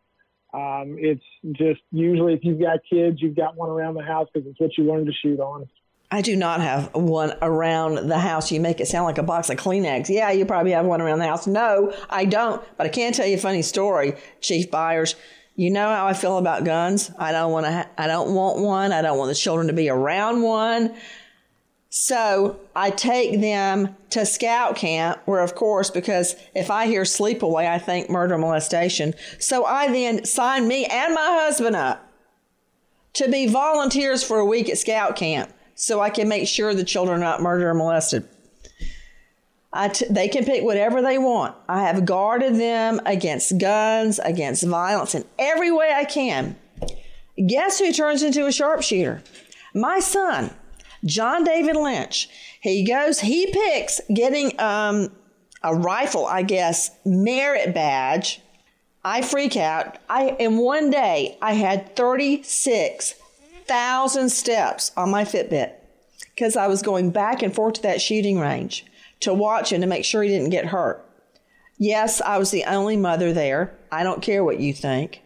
Um, 0.53 0.95
it's 0.99 1.23
just 1.51 1.81
usually 1.91 2.33
if 2.33 2.39
you've 2.43 2.61
got 2.61 2.79
kids, 2.89 3.21
you've 3.21 3.35
got 3.35 3.55
one 3.55 3.69
around 3.69 3.95
the 3.95 4.03
house 4.03 4.27
because 4.33 4.49
it's 4.49 4.59
what 4.59 4.77
you 4.77 4.85
learn 4.85 5.05
to 5.05 5.11
shoot 5.11 5.39
on. 5.39 5.67
I 6.11 6.21
do 6.21 6.35
not 6.35 6.61
have 6.61 6.93
one 6.93 7.33
around 7.41 8.07
the 8.07 8.19
house. 8.19 8.51
You 8.51 8.59
make 8.59 8.79
it 8.79 8.87
sound 8.87 9.05
like 9.05 9.17
a 9.17 9.23
box 9.23 9.49
of 9.49 9.57
Kleenex. 9.57 10.07
Yeah, 10.07 10.31
you 10.31 10.45
probably 10.45 10.71
have 10.71 10.85
one 10.85 11.01
around 11.01 11.19
the 11.19 11.27
house. 11.27 11.47
No, 11.47 11.93
I 12.09 12.25
don't. 12.25 12.63
But 12.77 12.87
I 12.87 12.89
can 12.89 13.11
tell 13.11 13.25
you 13.25 13.35
a 13.35 13.39
funny 13.39 13.61
story, 13.61 14.15
Chief 14.39 14.69
Byers. 14.69 15.15
You 15.55 15.71
know 15.71 15.87
how 15.87 16.05
I 16.05 16.13
feel 16.13 16.37
about 16.37 16.63
guns. 16.63 17.11
I 17.17 17.31
don't 17.31 17.51
want 17.51 17.65
to. 17.65 17.71
Ha- 17.71 17.89
I 17.97 18.07
don't 18.07 18.33
want 18.35 18.59
one. 18.59 18.91
I 18.91 19.01
don't 19.01 19.17
want 19.17 19.29
the 19.29 19.35
children 19.35 19.67
to 19.67 19.73
be 19.73 19.89
around 19.89 20.41
one. 20.41 20.95
So 21.89 22.59
I 22.75 22.89
take 22.89 23.39
them 23.39 23.95
to 24.09 24.25
scout 24.25 24.75
camp, 24.75 25.21
where 25.23 25.39
of 25.39 25.55
course, 25.55 25.89
because 25.89 26.35
if 26.53 26.69
I 26.69 26.87
hear 26.87 27.03
sleepaway, 27.03 27.69
I 27.69 27.79
think 27.79 28.09
murder 28.09 28.37
molestation. 28.37 29.13
So 29.39 29.63
I 29.63 29.87
then 29.87 30.25
sign 30.25 30.67
me 30.67 30.85
and 30.85 31.13
my 31.13 31.39
husband 31.41 31.77
up 31.77 32.05
to 33.13 33.29
be 33.29 33.47
volunteers 33.47 34.25
for 34.25 34.39
a 34.39 34.45
week 34.45 34.69
at 34.69 34.77
scout 34.77 35.15
camp, 35.15 35.53
so 35.75 36.01
I 36.01 36.09
can 36.09 36.27
make 36.27 36.47
sure 36.47 36.73
the 36.73 36.83
children 36.83 37.17
are 37.17 37.23
not 37.23 37.41
murdered 37.41 37.69
or 37.69 37.73
molested. 37.73 38.27
They 40.09 40.29
can 40.29 40.45
pick 40.45 40.63
whatever 40.63 41.01
they 41.01 41.17
want. 41.17 41.55
I 41.67 41.81
have 41.81 42.05
guarded 42.05 42.55
them 42.55 43.01
against 43.05 43.57
guns, 43.57 44.19
against 44.19 44.63
violence 44.63 45.13
in 45.13 45.25
every 45.37 45.69
way 45.69 45.91
I 45.93 46.05
can. 46.05 46.55
Guess 47.45 47.79
who 47.79 47.91
turns 47.91 48.23
into 48.23 48.45
a 48.47 48.53
sharpshooter? 48.53 49.21
My 49.73 49.99
son, 49.99 50.51
John 51.03 51.43
David 51.43 51.75
Lynch. 51.75 52.29
He 52.61 52.85
goes, 52.85 53.19
he 53.19 53.51
picks 53.51 53.99
getting 54.13 54.57
um, 54.61 55.11
a 55.61 55.75
rifle, 55.75 56.25
I 56.25 56.43
guess, 56.43 56.91
merit 57.03 57.73
badge. 57.73 58.41
I 59.03 59.21
freak 59.21 59.57
out. 59.57 59.97
I 60.09 60.29
in 60.39 60.57
one 60.57 60.89
day 60.89 61.37
I 61.41 61.53
had 61.53 61.95
36,000 63.67 64.29
steps 64.29 64.91
on 64.95 65.09
my 65.09 65.23
Fitbit 65.23 65.73
because 66.35 66.55
I 66.55 66.67
was 66.67 66.81
going 66.81 67.09
back 67.09 67.41
and 67.41 67.53
forth 67.53 67.75
to 67.75 67.81
that 67.83 68.01
shooting 68.01 68.39
range 68.39 68.85
to 69.21 69.33
watch 69.33 69.71
him 69.71 69.81
to 69.81 69.87
make 69.87 70.05
sure 70.05 70.21
he 70.21 70.29
didn't 70.29 70.51
get 70.51 70.67
hurt. 70.67 71.03
Yes, 71.77 72.21
I 72.21 72.37
was 72.37 72.51
the 72.51 72.63
only 72.65 72.95
mother 72.95 73.33
there. 73.33 73.75
I 73.91 74.03
don't 74.03 74.21
care 74.21 74.43
what 74.43 74.59
you 74.59 74.71
think. 74.71 75.21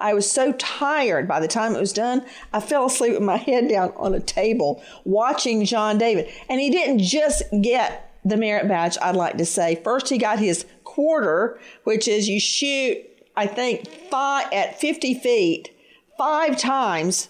I 0.00 0.14
was 0.14 0.30
so 0.30 0.52
tired 0.52 1.28
by 1.28 1.38
the 1.38 1.48
time 1.48 1.74
it 1.74 1.80
was 1.80 1.92
done, 1.92 2.24
I 2.52 2.60
fell 2.60 2.86
asleep 2.86 3.12
with 3.12 3.22
my 3.22 3.36
head 3.36 3.68
down 3.68 3.92
on 3.96 4.14
a 4.14 4.20
table 4.20 4.82
watching 5.04 5.64
John 5.64 5.98
David. 5.98 6.28
And 6.48 6.60
he 6.60 6.70
didn't 6.70 7.00
just 7.00 7.42
get 7.60 8.10
the 8.24 8.36
merit 8.36 8.68
badge, 8.68 8.96
I'd 9.02 9.16
like 9.16 9.36
to 9.38 9.44
say. 9.44 9.80
First, 9.84 10.08
he 10.08 10.18
got 10.18 10.38
his 10.38 10.64
quarter, 10.84 11.60
which 11.84 12.08
is 12.08 12.28
you 12.28 12.40
shoot, 12.40 12.98
I 13.36 13.46
think, 13.46 13.86
five, 14.10 14.52
at 14.52 14.80
50 14.80 15.14
feet 15.14 15.76
five 16.16 16.56
times 16.56 17.28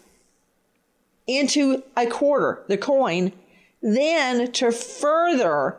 into 1.39 1.83
a 1.97 2.07
quarter, 2.07 2.65
the 2.69 2.79
coin. 2.79 3.33
Then, 3.83 4.53
to 4.53 4.71
further 4.71 5.79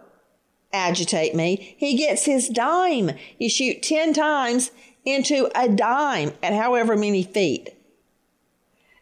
agitate 0.73 1.35
me, 1.35 1.75
he 1.77 1.95
gets 1.95 2.25
his 2.25 2.49
dime. 2.49 3.11
You 3.39 3.49
shoot 3.49 3.81
10 3.81 4.13
times 4.13 4.71
into 5.05 5.49
a 5.55 5.69
dime 5.69 6.33
at 6.41 6.53
however 6.53 6.95
many 6.95 7.23
feet. 7.23 7.69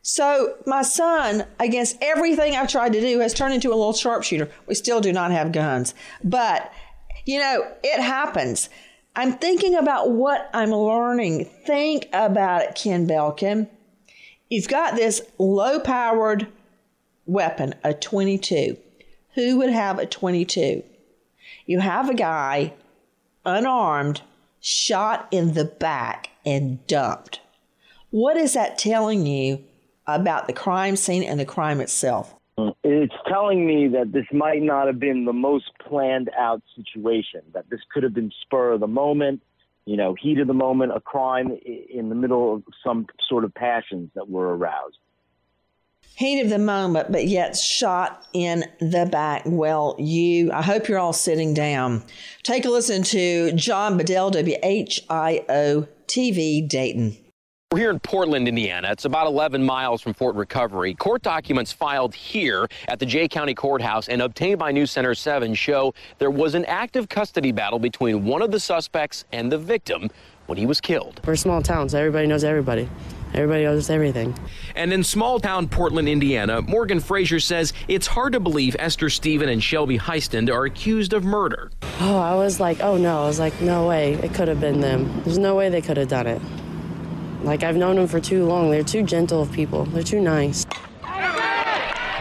So 0.04 0.56
my 0.66 0.82
son, 0.82 1.46
against 1.60 1.98
everything 2.02 2.56
I've 2.56 2.70
tried 2.70 2.94
to 2.94 3.02
do, 3.02 3.20
has 3.20 3.34
turned 3.34 3.54
into 3.54 3.70
a 3.70 3.76
little 3.76 3.94
sharpshooter. 3.94 4.50
We 4.66 4.76
still 4.76 5.00
do 5.00 5.14
not 5.14 5.32
have 5.32 5.52
guns. 5.52 5.94
But, 6.24 6.72
you 7.26 7.40
know, 7.40 7.72
it 7.84 8.02
happens. 8.02 8.70
I'm 9.16 9.34
thinking 9.34 9.76
about 9.76 10.12
what 10.12 10.50
I'm 10.54 10.72
learning. 10.72 11.46
Think 11.66 12.08
about 12.14 12.64
it, 12.64 12.76
Ken 12.76 13.08
Belkin. 13.08 13.68
You've 14.52 14.68
got 14.68 14.98
this 14.98 15.22
low 15.40 15.80
powered 15.80 16.46
weapon, 17.26 17.74
a 17.86 17.94
22. 17.94 18.76
Who 19.36 19.58
would 19.58 19.70
have 19.70 19.98
a 19.98 20.06
22? 20.06 20.84
You 21.68 21.80
have 21.80 22.10
a 22.10 22.14
guy 22.14 22.74
unarmed 23.46 24.24
shot 24.60 25.30
in 25.32 25.54
the 25.54 25.64
back 25.64 26.32
and 26.46 26.86
dumped. 26.86 27.40
What 28.10 28.36
is 28.36 28.52
that 28.52 28.78
telling 28.78 29.26
you 29.26 29.64
about 30.06 30.48
the 30.48 30.54
crime 30.54 30.98
scene 30.98 31.24
and 31.24 31.40
the 31.40 31.46
crime 31.46 31.80
itself? 31.80 32.36
It's 32.84 33.16
telling 33.30 33.66
me 33.66 33.88
that 33.88 34.12
this 34.12 34.26
might 34.34 34.62
not 34.62 34.88
have 34.88 35.00
been 35.00 35.24
the 35.24 35.32
most 35.32 35.72
planned 35.80 36.30
out 36.38 36.62
situation, 36.76 37.40
that 37.54 37.70
this 37.70 37.80
could 37.94 38.04
have 38.04 38.14
been 38.14 38.34
spur 38.42 38.74
of 38.74 38.82
the 38.82 38.88
moment, 38.88 39.42
you 39.86 39.98
know, 39.98 40.16
heat 40.20 40.40
of 40.40 40.48
the 40.48 40.54
moment, 40.54 40.92
a 40.96 41.00
crime 41.00 41.58
in 41.66 42.10
the 42.10 42.16
middle 42.16 42.56
of 42.56 42.64
some 42.84 43.08
sort 43.28 43.44
of 43.44 43.54
passions 43.54 44.10
that 44.16 44.30
were 44.30 44.56
aroused 44.56 44.98
heat 46.16 46.42
of 46.42 46.50
the 46.50 46.60
moment, 46.60 47.12
but 47.12 47.26
yet 47.28 47.58
shot 47.58 48.28
in 48.34 48.64
the 48.80 49.08
back. 49.12 49.44
Well, 49.46 49.96
you, 49.98 50.52
I 50.52 50.62
hope 50.62 50.88
you're 50.88 51.00
all 51.00 51.14
sitting 51.14 51.54
down. 51.54 52.04
Take 52.44 52.66
a 52.66 52.70
listen 52.70 53.04
to 53.04 53.52
John 53.54 53.98
Bedell, 53.98 54.32
WHIO 54.32 55.88
TV, 56.08 56.68
Dayton. 56.68 57.18
We're 57.72 57.80
here 57.80 57.90
in 57.92 58.02
Portland, 58.02 58.50
Indiana. 58.50 58.90
It's 58.92 59.06
about 59.06 59.28
11 59.28 59.64
miles 59.64 60.02
from 60.02 60.14
Fort 60.14 60.36
Recovery. 60.36 60.94
Court 60.94 61.22
documents 61.22 61.72
filed 61.72 62.14
here 62.14 62.68
at 62.90 63.00
the 63.00 63.06
Jay 63.06 63.30
County 63.30 63.54
Courthouse 63.54 64.10
and 64.10 64.22
obtained 64.22 64.60
by 64.60 64.74
News 64.74 64.92
Center 64.92 65.16
7 65.16 65.54
show 65.54 65.94
there 66.20 66.30
was 66.30 66.54
an 66.54 66.66
active 66.66 67.08
custody 67.08 67.54
battle 67.54 67.80
between 67.80 68.26
one 68.26 68.42
of 68.42 68.52
the 68.52 68.60
suspects 68.60 69.24
and 69.32 69.50
the 69.50 69.58
victim 69.58 70.10
when 70.48 70.58
he 70.58 70.66
was 70.66 70.82
killed. 70.82 71.22
We're 71.26 71.32
a 71.32 71.38
small 71.38 71.62
towns. 71.62 71.96
Everybody 71.96 72.28
knows 72.28 72.44
everybody. 72.44 72.90
Everybody 73.34 73.64
knows 73.64 73.90
everything. 73.90 74.38
And 74.76 74.92
in 74.92 75.02
small 75.02 75.40
town 75.40 75.70
Portland, 75.70 76.10
Indiana, 76.10 76.62
Morgan 76.62 77.00
Fraser 77.00 77.40
says 77.40 77.72
it's 77.88 78.06
hard 78.06 78.34
to 78.34 78.42
believe 78.42 78.76
Esther 78.80 79.10
Stephen 79.10 79.48
and 79.48 79.64
Shelby 79.64 79.98
Heistand 79.98 80.54
are 80.54 80.66
accused 80.66 81.14
of 81.14 81.24
murder. 81.24 81.72
Oh, 82.02 82.18
I 82.18 82.36
was 82.36 82.60
like, 82.60 82.82
oh 82.82 82.98
no. 82.98 83.24
I 83.24 83.28
was 83.28 83.40
like, 83.40 83.62
no 83.62 83.88
way. 83.88 84.16
It 84.16 84.34
could 84.34 84.50
have 84.50 84.60
been 84.60 84.82
them. 84.82 85.22
There's 85.24 85.38
no 85.38 85.56
way 85.56 85.70
they 85.70 85.82
could 85.82 85.96
have 85.96 86.10
done 86.10 86.28
it. 86.28 86.42
Like, 87.44 87.64
I've 87.64 87.76
known 87.76 87.96
them 87.96 88.08
for 88.08 88.20
too 88.20 88.46
long. 88.46 88.70
They're 88.70 88.84
too 88.84 89.04
gentle 89.04 89.42
of 89.42 89.52
people, 89.52 89.86
they're 89.86 90.04
too 90.04 90.22
nice. 90.22 90.66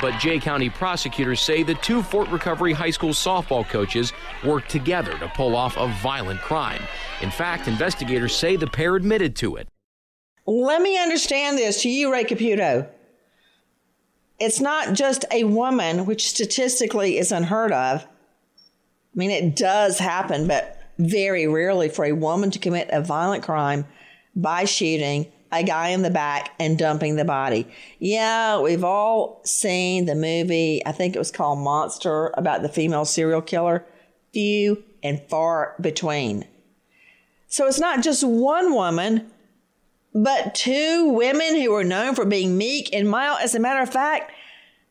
But 0.00 0.18
Jay 0.18 0.38
County 0.38 0.70
prosecutors 0.70 1.42
say 1.42 1.62
the 1.62 1.74
two 1.74 2.02
Fort 2.02 2.28
Recovery 2.30 2.72
High 2.72 2.90
School 2.90 3.10
softball 3.10 3.68
coaches 3.68 4.14
worked 4.42 4.70
together 4.70 5.18
to 5.18 5.28
pull 5.28 5.54
off 5.54 5.76
a 5.76 5.88
violent 6.02 6.40
crime. 6.40 6.80
In 7.20 7.30
fact, 7.30 7.68
investigators 7.68 8.34
say 8.34 8.56
the 8.56 8.66
pair 8.66 8.96
admitted 8.96 9.36
to 9.36 9.56
it. 9.56 9.68
Let 10.46 10.80
me 10.80 10.98
understand 10.98 11.58
this 11.58 11.82
to 11.82 11.90
you, 11.90 12.10
Ray 12.10 12.24
Caputo. 12.24 12.88
It's 14.38 14.58
not 14.58 14.94
just 14.94 15.26
a 15.30 15.44
woman, 15.44 16.06
which 16.06 16.30
statistically 16.30 17.18
is 17.18 17.30
unheard 17.30 17.72
of. 17.72 18.02
I 18.02 18.06
mean, 19.14 19.30
it 19.30 19.54
does 19.54 19.98
happen, 19.98 20.46
but 20.46 20.80
very 20.96 21.46
rarely 21.46 21.90
for 21.90 22.06
a 22.06 22.12
woman 22.12 22.50
to 22.52 22.58
commit 22.58 22.88
a 22.90 23.02
violent 23.02 23.42
crime 23.42 23.84
by 24.34 24.64
shooting 24.64 25.26
a 25.52 25.62
guy 25.62 25.88
in 25.88 26.02
the 26.02 26.10
back 26.10 26.52
and 26.60 26.78
dumping 26.78 27.16
the 27.16 27.24
body. 27.24 27.66
Yeah, 27.98 28.60
we've 28.60 28.84
all 28.84 29.40
seen 29.44 30.06
the 30.06 30.14
movie, 30.14 30.80
I 30.86 30.92
think 30.92 31.16
it 31.16 31.18
was 31.18 31.32
called 31.32 31.58
Monster, 31.58 32.32
about 32.34 32.62
the 32.62 32.68
female 32.68 33.04
serial 33.04 33.42
killer. 33.42 33.84
Few 34.32 34.84
and 35.02 35.20
far 35.28 35.74
between. 35.80 36.46
So 37.48 37.66
it's 37.66 37.80
not 37.80 38.04
just 38.04 38.22
one 38.22 38.72
woman 38.72 39.30
but 40.14 40.54
two 40.54 41.10
women 41.10 41.60
who 41.60 41.72
are 41.74 41.84
known 41.84 42.14
for 42.14 42.24
being 42.24 42.58
meek 42.58 42.92
and 42.92 43.08
mild. 43.08 43.38
As 43.42 43.54
a 43.54 43.60
matter 43.60 43.82
of 43.82 43.90
fact, 43.90 44.32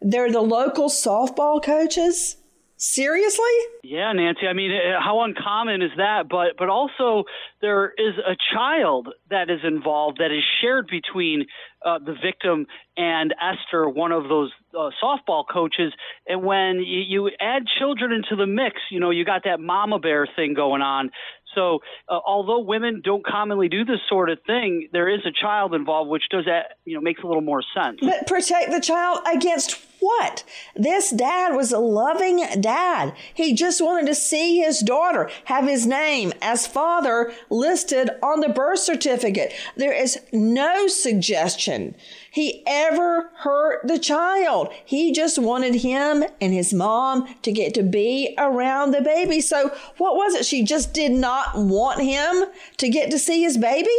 they're 0.01 0.31
the 0.31 0.41
local 0.41 0.89
softball 0.89 1.61
coaches. 1.61 2.37
Seriously? 2.81 3.43
Yeah, 3.83 4.13
Nancy. 4.13 4.47
I 4.47 4.53
mean, 4.53 4.71
uh, 4.71 5.01
how 5.03 5.19
uncommon 5.23 5.81
is 5.81 5.91
that? 5.97 6.29
But 6.29 6.55
but 6.57 6.69
also 6.69 7.25
there 7.59 7.87
is 7.89 8.13
a 8.25 8.37
child 8.53 9.09
that 9.29 9.49
is 9.49 9.59
involved 9.65 10.19
that 10.19 10.31
is 10.31 10.43
shared 10.61 10.87
between 10.87 11.45
uh, 11.85 11.99
the 11.99 12.15
victim 12.23 12.67
and 12.95 13.35
Esther, 13.41 13.89
one 13.89 14.13
of 14.13 14.29
those 14.29 14.51
uh, 14.73 14.91
softball 15.03 15.43
coaches. 15.51 15.91
And 16.25 16.43
when 16.43 16.77
you, 16.77 17.01
you 17.25 17.31
add 17.41 17.63
children 17.79 18.13
into 18.13 18.37
the 18.37 18.47
mix, 18.47 18.77
you 18.91 19.01
know, 19.01 19.09
you 19.09 19.25
got 19.25 19.43
that 19.43 19.59
mama 19.59 19.99
bear 19.99 20.25
thing 20.35 20.53
going 20.53 20.81
on. 20.81 21.11
So, 21.55 21.79
uh, 22.07 22.19
although 22.25 22.59
women 22.59 23.01
don't 23.03 23.25
commonly 23.25 23.69
do 23.69 23.83
this 23.83 23.99
sort 24.07 24.29
of 24.29 24.39
thing, 24.45 24.89
there 24.91 25.09
is 25.09 25.21
a 25.25 25.31
child 25.31 25.73
involved, 25.73 26.09
which 26.09 26.23
does 26.29 26.45
that, 26.45 26.77
you 26.85 26.95
know, 26.95 27.01
makes 27.01 27.23
a 27.23 27.27
little 27.27 27.41
more 27.41 27.63
sense. 27.75 27.99
But 28.01 28.27
protect 28.27 28.71
the 28.71 28.79
child 28.79 29.19
against 29.31 29.79
what? 29.99 30.43
This 30.75 31.11
dad 31.11 31.55
was 31.55 31.71
a 31.71 31.79
loving 31.79 32.45
dad. 32.61 33.13
He 33.33 33.53
just 33.53 33.81
wanted 33.81 34.07
to 34.07 34.15
see 34.15 34.59
his 34.59 34.79
daughter 34.79 35.29
have 35.45 35.67
his 35.67 35.85
name 35.85 36.31
as 36.41 36.65
father 36.65 37.33
listed 37.49 38.09
on 38.23 38.39
the 38.39 38.49
birth 38.49 38.79
certificate. 38.79 39.53
There 39.75 39.93
is 39.93 40.19
no 40.31 40.87
suggestion 40.87 41.95
he 42.31 42.63
ever 42.67 43.31
hurt 43.37 43.87
the 43.87 43.99
child. 43.99 44.69
He 44.85 45.11
just 45.11 45.39
wanted 45.39 45.75
him 45.75 46.23
and 46.39 46.53
his 46.53 46.73
mom 46.73 47.27
to 47.41 47.51
get 47.51 47.73
to 47.75 47.83
be 47.83 48.35
around 48.37 48.91
the 48.91 49.01
baby. 49.01 49.41
So, 49.41 49.71
what 49.97 50.15
was 50.15 50.35
it? 50.35 50.45
She 50.45 50.63
just 50.63 50.93
did 50.93 51.11
not 51.11 51.57
want 51.57 52.01
him 52.01 52.45
to 52.77 52.89
get 52.89 53.11
to 53.11 53.19
see 53.19 53.41
his 53.41 53.57
baby? 53.57 53.89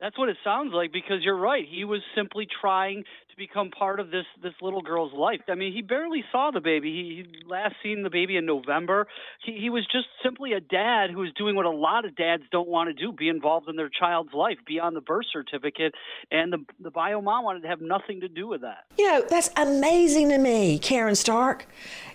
That's 0.00 0.16
what 0.16 0.28
it 0.28 0.36
sounds 0.44 0.72
like 0.72 0.92
because 0.92 1.22
you're 1.22 1.36
right. 1.36 1.64
He 1.68 1.84
was 1.84 2.00
simply 2.14 2.46
trying 2.60 3.02
to 3.02 3.36
become 3.36 3.70
part 3.70 3.98
of 3.98 4.10
this 4.10 4.26
this 4.42 4.52
little 4.62 4.80
girl's 4.80 5.12
life. 5.12 5.40
I 5.48 5.56
mean, 5.56 5.72
he 5.72 5.82
barely 5.82 6.22
saw 6.30 6.50
the 6.52 6.60
baby. 6.60 6.92
He, 6.92 7.24
he 7.24 7.48
last 7.48 7.74
seen 7.82 8.02
the 8.02 8.10
baby 8.10 8.36
in 8.36 8.46
November. 8.46 9.06
He 9.44 9.58
he 9.58 9.70
was 9.70 9.84
just 9.90 10.06
simply 10.22 10.52
a 10.52 10.60
dad 10.60 11.10
who 11.10 11.18
was 11.18 11.32
doing 11.36 11.56
what 11.56 11.66
a 11.66 11.70
lot 11.70 12.04
of 12.04 12.14
dads 12.14 12.44
don't 12.52 12.68
want 12.68 12.88
to 12.88 12.94
do: 12.94 13.12
be 13.12 13.28
involved 13.28 13.68
in 13.68 13.76
their 13.76 13.88
child's 13.88 14.32
life, 14.32 14.58
be 14.66 14.78
on 14.78 14.94
the 14.94 15.00
birth 15.00 15.26
certificate. 15.32 15.94
And 16.30 16.52
the 16.52 16.64
the 16.80 16.90
bio 16.90 17.20
mom 17.20 17.44
wanted 17.44 17.62
to 17.62 17.68
have 17.68 17.80
nothing 17.80 18.20
to 18.20 18.28
do 18.28 18.46
with 18.46 18.60
that. 18.60 18.84
You 18.98 19.06
know, 19.06 19.24
that's 19.28 19.50
amazing 19.56 20.28
to 20.30 20.38
me, 20.38 20.78
Karen 20.78 21.16
Stark. 21.16 21.66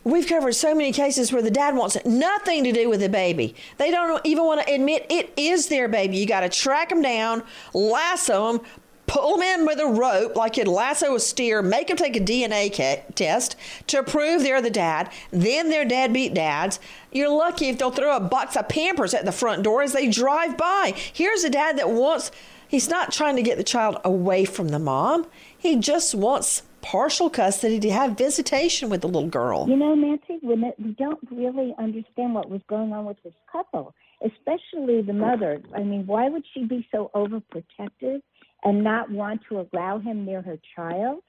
We've 0.06 0.28
covered 0.28 0.54
so 0.54 0.76
many 0.76 0.92
cases 0.92 1.32
where 1.32 1.42
the 1.42 1.52
dad 1.52 1.76
wants 1.76 1.98
nothing 2.06 2.66
to 2.66 2.74
do 2.74 2.90
with 2.90 3.00
the 3.00 3.08
baby. 3.08 3.56
They 3.78 3.90
don't 3.90 4.20
even 4.26 4.44
want 4.44 4.66
to 4.66 4.74
admit 4.74 5.06
it 5.10 5.34
is 5.38 5.68
their 5.68 5.88
baby. 5.88 6.18
You 6.18 6.26
got 6.26 6.42
to 6.42 6.50
track 6.50 6.90
them 6.90 7.02
down, 7.02 7.44
lasso 7.74 8.54
them, 8.54 8.66
pull 9.08 9.38
them 9.38 9.60
in 9.60 9.66
with 9.66 9.80
a 9.80 9.86
rope 9.86 10.36
like 10.36 10.58
you'd 10.58 10.68
lasso 10.68 11.16
a 11.16 11.20
steer, 11.20 11.62
make 11.62 11.88
them 11.88 11.98
take 11.98 12.16
a 12.16 12.20
DNA 12.20 12.76
ca- 12.76 13.04
test 13.16 13.56
to 13.88 14.02
prove 14.04 14.42
they're 14.42 14.62
the 14.62 14.70
dad. 14.70 15.12
Then 15.32 15.70
they're 15.70 15.86
deadbeat 15.86 16.34
dads. 16.34 16.80
You're 17.12 17.30
lucky 17.30 17.70
if 17.70 17.78
they'll 17.78 17.92
throw 17.92 18.16
a 18.16 18.20
box 18.20 18.56
of 18.56 18.70
Pampers 18.70 19.14
at 19.14 19.26
the 19.26 19.32
front 19.32 19.64
door 19.64 19.84
as 19.84 19.94
they 19.94 20.10
drive 20.10 20.58
by. 20.58 20.94
Here's 20.96 21.44
a 21.44 21.50
dad 21.50 21.78
that 21.78 21.90
wants. 21.90 22.32
He's 22.68 22.90
not 22.90 23.12
trying 23.12 23.36
to 23.36 23.44
get 23.44 23.58
the 23.58 23.64
child 23.64 23.98
away 24.04 24.46
from 24.46 24.70
the 24.70 24.80
mom. 24.80 25.28
He 25.56 25.76
just 25.76 26.16
wants 26.16 26.64
partial 26.82 27.30
custody 27.30 27.80
to 27.80 27.92
have 27.92 28.18
visitation 28.18 28.90
with 28.90 29.02
the 29.02 29.08
little 29.08 29.30
girl. 29.30 29.68
You 29.68 29.78
know, 29.78 29.96
Nancy, 29.96 30.40
we 30.42 30.56
don't 30.98 31.20
really 31.32 31.74
understand 31.80 32.36
what 32.36 32.50
was 32.50 32.62
going 32.68 32.92
on 32.94 33.06
with 33.06 33.18
this 33.24 33.34
couple, 33.52 33.96
especially 34.24 35.02
the 35.02 35.14
mother. 35.14 35.62
I 35.76 35.84
mean, 35.84 36.06
why 36.06 36.30
would 36.30 36.44
she 36.54 36.66
be 36.66 36.88
so 36.92 37.12
overprotective 37.14 38.22
and 38.64 38.84
not 38.84 39.12
want 39.12 39.42
to 39.50 39.68
allow 39.74 40.00
him 40.00 40.26
near 40.26 40.42
her 40.42 40.58
child? 40.76 41.20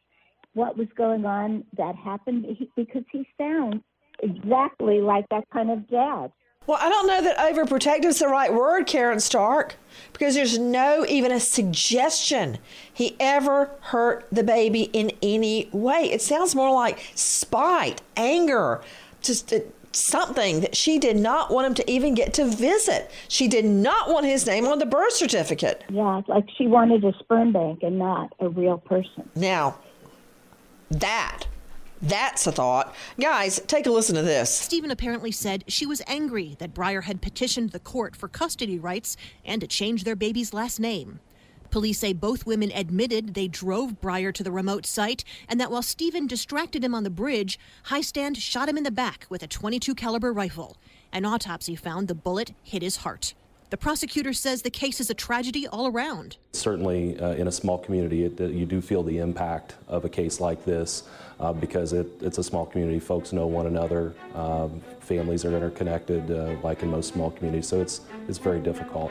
What 0.55 0.77
was 0.77 0.87
going 0.97 1.25
on 1.25 1.65
that 1.77 1.97
happened? 1.97 2.47
Because 2.77 3.05
he 3.11 3.27
sounds 3.37 3.83
exactly 4.23 5.01
like 5.01 5.29
that 5.31 5.45
kind 5.53 5.71
of 5.71 5.89
dad. 5.89 6.31
Well, 6.67 6.79
I 6.81 6.89
don't 6.89 7.07
know 7.07 7.21
that 7.21 7.37
overprotective 7.37 8.07
is 8.07 8.21
the 8.21 8.29
right 8.29 8.53
word, 8.53 8.87
Karen 8.87 9.21
Stark, 9.21 9.77
because 10.15 10.35
there's 10.35 10.59
no 10.59 11.05
even 11.07 11.31
a 11.31 11.41
suggestion 11.41 12.57
he 12.93 13.17
ever 13.21 13.71
hurt 13.81 14.27
the 14.33 14.43
baby 14.43 14.85
in 14.95 15.13
any 15.23 15.69
way. 15.73 16.11
It 16.11 16.23
sounds 16.23 16.55
more 16.55 16.73
like 16.73 17.05
spite, 17.15 18.01
anger, 18.17 18.81
just 19.21 19.53
uh, 19.53 19.59
something 19.95 20.61
that 20.61 20.77
she 20.77 20.99
did 20.99 21.17
not 21.17 21.51
want 21.51 21.67
him 21.67 21.75
to 21.75 21.91
even 21.91 22.15
get 22.15 22.35
to 22.35 22.45
visit. 22.45 23.11
She 23.29 23.49
did 23.49 23.65
not 23.65 24.09
want 24.09 24.27
his 24.27 24.47
name 24.47 24.67
on 24.67 24.79
the 24.79 24.87
birth 24.87 25.13
certificate. 25.13 25.85
Yeah, 25.89 26.23
like 26.29 26.49
she 26.57 26.67
wanted 26.67 27.05
a 27.05 27.13
sperm 27.19 27.53
bank 27.53 27.83
and 27.83 27.99
not 27.99 28.33
a 28.41 28.49
real 28.49 28.79
person. 28.79 29.29
Now, 29.35 29.79
that 30.91 31.47
that's 32.03 32.47
a 32.47 32.53
thought. 32.53 32.95
Guys, 33.19 33.61
take 33.67 33.87
a 33.87 33.91
listen 33.91 34.15
to 34.17 34.23
this. 34.23 34.55
Stephen 34.55 34.91
apparently 34.91 35.33
said 35.33 35.65
she 35.69 35.87
was 35.87 36.03
angry 36.07 36.55
that 36.59 36.75
Breyer 36.75 37.05
had 37.05 37.23
petitioned 37.23 37.71
the 37.71 37.81
court 37.81 38.15
for 38.15 38.29
custody 38.29 38.79
rights 38.79 39.17
and 39.45 39.61
to 39.63 39.67
change 39.67 40.05
their 40.05 40.17
baby's 40.17 40.53
last 40.53 40.79
name. 40.79 41.21
Police 41.75 41.99
say 41.99 42.13
both 42.13 42.47
women 42.47 42.71
admitted 42.73 43.35
they 43.35 43.49
drove 43.49 44.01
Breyer 44.01 44.33
to 44.35 44.45
the 44.45 44.53
remote 44.53 44.87
site 44.87 45.25
and 45.49 45.59
that 45.59 45.73
while 45.73 45.83
Stephen 45.83 46.29
distracted 46.29 46.85
him 46.85 46.95
on 46.95 47.03
the 47.03 47.11
bridge, 47.11 47.59
Hiestand 47.87 48.37
shot 48.37 48.69
him 48.69 48.79
in 48.79 48.85
the 48.85 48.93
back 48.93 49.27
with 49.29 49.43
a 49.43 49.49
22 49.49 49.93
caliber 49.97 50.33
rifle. 50.33 50.77
An 51.13 51.25
autopsy 51.25 51.75
found 51.75 52.07
the 52.07 52.15
bullet 52.15 52.55
hit 52.63 52.83
his 52.83 52.99
heart. 52.99 53.35
The 53.71 53.77
prosecutor 53.77 54.33
says 54.33 54.63
the 54.63 54.71
case 54.71 55.01
is 55.01 55.11
a 55.11 55.15
tragedy 55.15 55.67
all 55.67 55.89
around. 55.89 56.37
Certainly, 56.53 57.19
uh, 57.19 57.31
in 57.31 57.49
a 57.49 57.53
small 57.53 57.79
community, 57.79 58.23
it, 58.23 58.39
you 58.39 58.67
do 58.67 58.81
feel 58.81 59.03
the 59.03 59.19
impact 59.19 59.75
of 59.89 60.05
a 60.05 60.09
case 60.09 60.39
like 60.39 60.65
this 60.65 61.03
uh, 61.41 61.53
because 61.53 61.93
it, 61.93 62.07
it's 62.21 62.39
a 62.39 62.45
small 62.45 62.67
community. 62.67 63.01
Folks 63.01 63.33
know 63.33 63.49
one 63.49 63.67
another. 63.67 64.15
Um, 64.37 64.81
families 65.01 65.45
are 65.45 65.57
interconnected, 65.57 66.31
uh, 66.31 66.55
like 66.63 66.85
in 66.85 66.89
most 66.89 67.13
small 67.13 67.33
communities. 67.33 67.67
So 67.67 67.81
it's 67.81 68.03
it's 68.29 68.39
very 68.39 68.61
difficult. 68.61 69.11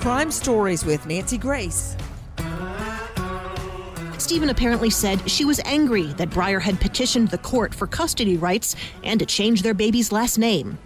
Crime 0.00 0.30
Stories 0.30 0.84
with 0.84 1.06
Nancy 1.06 1.38
Grace. 1.38 1.96
Stephen 4.18 4.50
apparently 4.50 4.90
said 4.90 5.30
she 5.30 5.44
was 5.44 5.60
angry 5.64 6.04
that 6.14 6.30
Breyer 6.30 6.60
had 6.60 6.80
petitioned 6.80 7.28
the 7.28 7.38
court 7.38 7.74
for 7.74 7.86
custody 7.86 8.36
rights 8.36 8.74
and 9.04 9.20
to 9.20 9.26
change 9.26 9.62
their 9.62 9.74
baby's 9.74 10.12
last 10.12 10.38
name. 10.38 10.78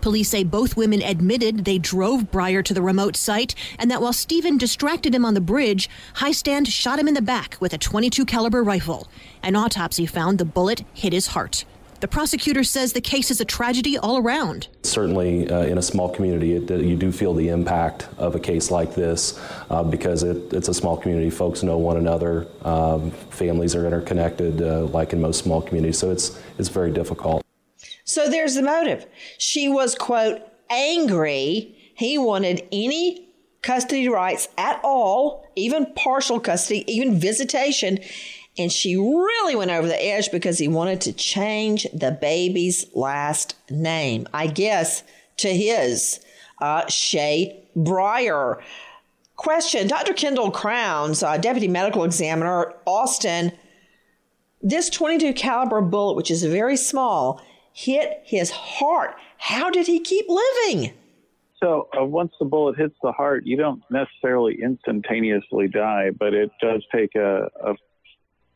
Police 0.00 0.28
say 0.28 0.44
both 0.44 0.76
women 0.76 1.02
admitted 1.02 1.64
they 1.64 1.78
drove 1.78 2.30
Breyer 2.30 2.64
to 2.64 2.74
the 2.74 2.82
remote 2.82 3.16
site 3.16 3.54
and 3.78 3.90
that 3.90 4.00
while 4.00 4.12
Stephen 4.12 4.58
distracted 4.58 5.14
him 5.14 5.24
on 5.24 5.34
the 5.34 5.40
bridge, 5.40 5.88
Hiestand 6.16 6.68
shot 6.68 6.98
him 6.98 7.08
in 7.08 7.14
the 7.14 7.22
back 7.22 7.56
with 7.60 7.72
a 7.72 7.78
22 7.78 8.24
caliber 8.24 8.62
rifle. 8.62 9.08
An 9.42 9.56
autopsy 9.56 10.06
found 10.06 10.38
the 10.38 10.44
bullet 10.44 10.84
hit 10.94 11.12
his 11.12 11.28
heart. 11.28 11.64
The 12.00 12.08
prosecutor 12.08 12.64
says 12.64 12.94
the 12.94 13.02
case 13.02 13.30
is 13.30 13.42
a 13.42 13.44
tragedy 13.44 13.98
all 13.98 14.16
around. 14.16 14.68
Certainly, 14.82 15.50
uh, 15.50 15.64
in 15.64 15.76
a 15.76 15.82
small 15.82 16.08
community, 16.08 16.54
it, 16.54 16.70
you 16.70 16.96
do 16.96 17.12
feel 17.12 17.34
the 17.34 17.48
impact 17.48 18.08
of 18.16 18.34
a 18.34 18.40
case 18.40 18.70
like 18.70 18.94
this 18.94 19.38
uh, 19.68 19.82
because 19.82 20.22
it, 20.22 20.50
it's 20.52 20.68
a 20.68 20.74
small 20.74 20.96
community. 20.96 21.28
Folks 21.28 21.62
know 21.62 21.76
one 21.76 21.98
another. 21.98 22.46
Um, 22.62 23.10
families 23.10 23.74
are 23.74 23.86
interconnected, 23.86 24.62
uh, 24.62 24.86
like 24.86 25.12
in 25.12 25.20
most 25.20 25.44
small 25.44 25.60
communities. 25.60 25.98
So 25.98 26.10
it's 26.10 26.40
it's 26.58 26.70
very 26.70 26.90
difficult. 26.90 27.44
So 28.04 28.30
there's 28.30 28.54
the 28.54 28.62
motive. 28.62 29.06
She 29.36 29.68
was 29.68 29.94
quote 29.94 30.40
angry. 30.70 31.76
He 31.94 32.16
wanted 32.16 32.66
any 32.72 33.28
custody 33.60 34.08
rights 34.08 34.48
at 34.56 34.80
all, 34.82 35.44
even 35.54 35.92
partial 35.94 36.40
custody, 36.40 36.90
even 36.90 37.20
visitation 37.20 37.98
and 38.60 38.70
she 38.70 38.94
really 38.94 39.56
went 39.56 39.70
over 39.70 39.88
the 39.88 40.04
edge 40.04 40.30
because 40.30 40.58
he 40.58 40.68
wanted 40.68 41.00
to 41.00 41.14
change 41.14 41.86
the 41.94 42.10
baby's 42.10 42.84
last 42.94 43.56
name, 43.70 44.28
I 44.34 44.48
guess, 44.48 45.02
to 45.38 45.48
his, 45.48 46.20
uh, 46.60 46.86
Shay 46.88 47.64
Breyer. 47.74 48.60
Question 49.36 49.88
Dr. 49.88 50.12
Kendall 50.12 50.50
Crowns, 50.50 51.22
uh, 51.22 51.38
Deputy 51.38 51.68
Medical 51.68 52.04
Examiner, 52.04 52.74
Austin, 52.84 53.52
this 54.60 54.90
22 54.90 55.32
caliber 55.32 55.80
bullet, 55.80 56.16
which 56.16 56.30
is 56.30 56.44
very 56.44 56.76
small, 56.76 57.40
hit 57.72 58.20
his 58.24 58.50
heart. 58.50 59.16
How 59.38 59.70
did 59.70 59.86
he 59.86 60.00
keep 60.00 60.26
living? 60.28 60.92
So 61.62 61.88
uh, 61.98 62.04
once 62.04 62.32
the 62.38 62.44
bullet 62.44 62.76
hits 62.76 62.94
the 63.02 63.12
heart, 63.12 63.46
you 63.46 63.56
don't 63.56 63.82
necessarily 63.90 64.58
instantaneously 64.62 65.68
die, 65.68 66.10
but 66.10 66.34
it 66.34 66.50
does 66.60 66.84
take 66.92 67.14
a, 67.14 67.48
a 67.64 67.74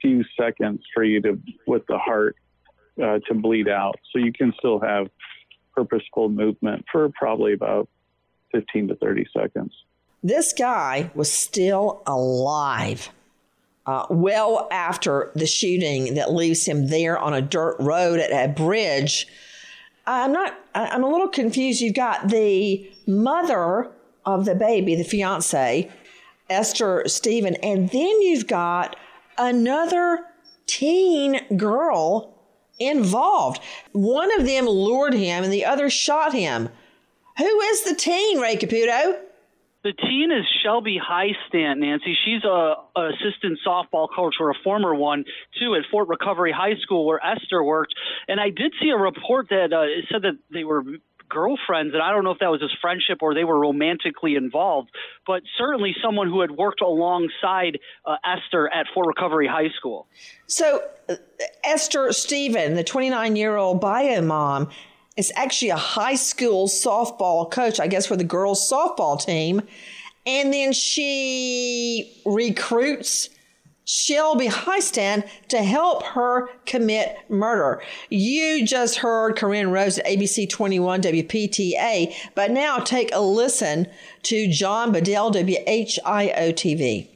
few 0.04 0.22
seconds 0.38 0.82
for 0.92 1.02
you 1.02 1.20
to, 1.22 1.40
with 1.66 1.86
the 1.86 1.96
heart, 1.96 2.36
uh, 3.02 3.18
to 3.26 3.34
bleed 3.34 3.68
out. 3.68 3.98
So 4.12 4.18
you 4.18 4.32
can 4.32 4.52
still 4.58 4.78
have 4.80 5.08
purposeful 5.74 6.28
movement 6.28 6.84
for 6.92 7.08
probably 7.18 7.54
about 7.54 7.88
15 8.52 8.88
to 8.88 8.96
30 8.96 9.26
seconds. 9.34 9.72
This 10.22 10.52
guy 10.52 11.10
was 11.14 11.32
still 11.32 12.02
alive. 12.06 13.10
Uh, 13.86 14.06
well 14.08 14.66
after 14.70 15.30
the 15.34 15.46
shooting 15.46 16.14
that 16.14 16.32
leaves 16.32 16.64
him 16.64 16.88
there 16.88 17.18
on 17.18 17.34
a 17.34 17.42
dirt 17.42 17.76
road 17.78 18.18
at 18.18 18.30
a 18.30 18.50
bridge. 18.50 19.26
I'm 20.06 20.32
not, 20.32 20.58
I'm 20.74 21.02
a 21.02 21.10
little 21.10 21.28
confused. 21.28 21.80
You've 21.80 21.94
got 21.94 22.28
the 22.28 22.90
mother 23.06 23.90
of 24.24 24.44
the 24.44 24.54
baby, 24.54 24.94
the 24.94 25.04
fiance, 25.04 25.90
Esther 26.48 27.04
Stephen, 27.06 27.56
and 27.56 27.90
then 27.90 28.22
you've 28.22 28.46
got 28.46 28.96
another 29.38 30.24
teen 30.66 31.56
girl 31.56 32.34
involved. 32.78 33.60
One 33.92 34.32
of 34.38 34.46
them 34.46 34.66
lured 34.66 35.14
him 35.14 35.44
and 35.44 35.52
the 35.52 35.64
other 35.64 35.90
shot 35.90 36.32
him. 36.32 36.68
Who 37.38 37.60
is 37.60 37.82
the 37.84 37.94
teen, 37.94 38.40
Ray 38.40 38.56
Caputo? 38.56 39.18
The 39.82 39.92
teen 39.92 40.32
is 40.32 40.46
Shelby 40.62 40.98
Hiestand, 40.98 41.80
Nancy. 41.80 42.16
She's 42.24 42.42
a, 42.42 42.74
a, 42.96 43.10
assistant 43.10 43.58
softball 43.66 44.08
coach 44.14 44.36
or 44.40 44.50
a 44.50 44.54
former 44.64 44.94
one 44.94 45.24
too 45.60 45.74
at 45.74 45.82
Fort 45.90 46.08
Recovery 46.08 46.52
High 46.52 46.76
School 46.80 47.04
where 47.04 47.20
Esther 47.24 47.62
worked. 47.62 47.94
And 48.26 48.40
I 48.40 48.48
did 48.48 48.72
see 48.80 48.88
a 48.88 48.96
report 48.96 49.50
that 49.50 49.74
uh, 49.74 49.84
said 50.10 50.22
that 50.22 50.38
they 50.50 50.64
were 50.64 50.82
girlfriends, 51.28 51.94
and 51.94 52.02
I 52.02 52.10
don't 52.12 52.24
know 52.24 52.30
if 52.30 52.38
that 52.38 52.50
was 52.50 52.60
his 52.60 52.72
friendship 52.80 53.18
or 53.22 53.34
they 53.34 53.44
were 53.44 53.58
romantically 53.58 54.34
involved, 54.34 54.90
but 55.26 55.42
certainly 55.58 55.94
someone 56.02 56.28
who 56.28 56.40
had 56.40 56.50
worked 56.50 56.80
alongside 56.80 57.78
uh, 58.04 58.16
Esther 58.24 58.68
at 58.72 58.86
Fort 58.94 59.06
Recovery 59.06 59.46
High 59.46 59.70
School. 59.76 60.06
So, 60.46 60.82
uh, 61.08 61.16
Esther 61.64 62.12
Stephen, 62.12 62.74
the 62.74 62.84
29 62.84 63.36
year 63.36 63.56
old 63.56 63.80
bio 63.80 64.22
mom, 64.22 64.70
is 65.16 65.32
actually 65.36 65.70
a 65.70 65.76
high 65.76 66.16
school 66.16 66.66
softball 66.68 67.50
coach, 67.50 67.78
I 67.78 67.86
guess, 67.86 68.06
for 68.06 68.16
the 68.16 68.24
girls' 68.24 68.70
softball 68.70 69.22
team. 69.22 69.62
And 70.26 70.52
then 70.52 70.72
she 70.72 72.22
recruits 72.24 73.28
Shelby 73.84 74.48
Hiestand 74.48 75.28
to 75.48 75.62
help 75.62 76.02
her 76.04 76.48
commit 76.64 77.16
murder. 77.28 77.82
You 78.08 78.66
just 78.66 78.96
heard 78.96 79.36
Corinne 79.36 79.70
Rose 79.70 79.98
at 79.98 80.06
ABC 80.06 80.48
21 80.48 81.02
WPTA, 81.02 82.14
but 82.34 82.50
now 82.50 82.78
take 82.78 83.14
a 83.14 83.20
listen 83.20 83.86
to 84.22 84.48
John 84.48 84.92
Bedell, 84.92 85.30
WHIO 85.32 86.52
TV. 86.52 87.08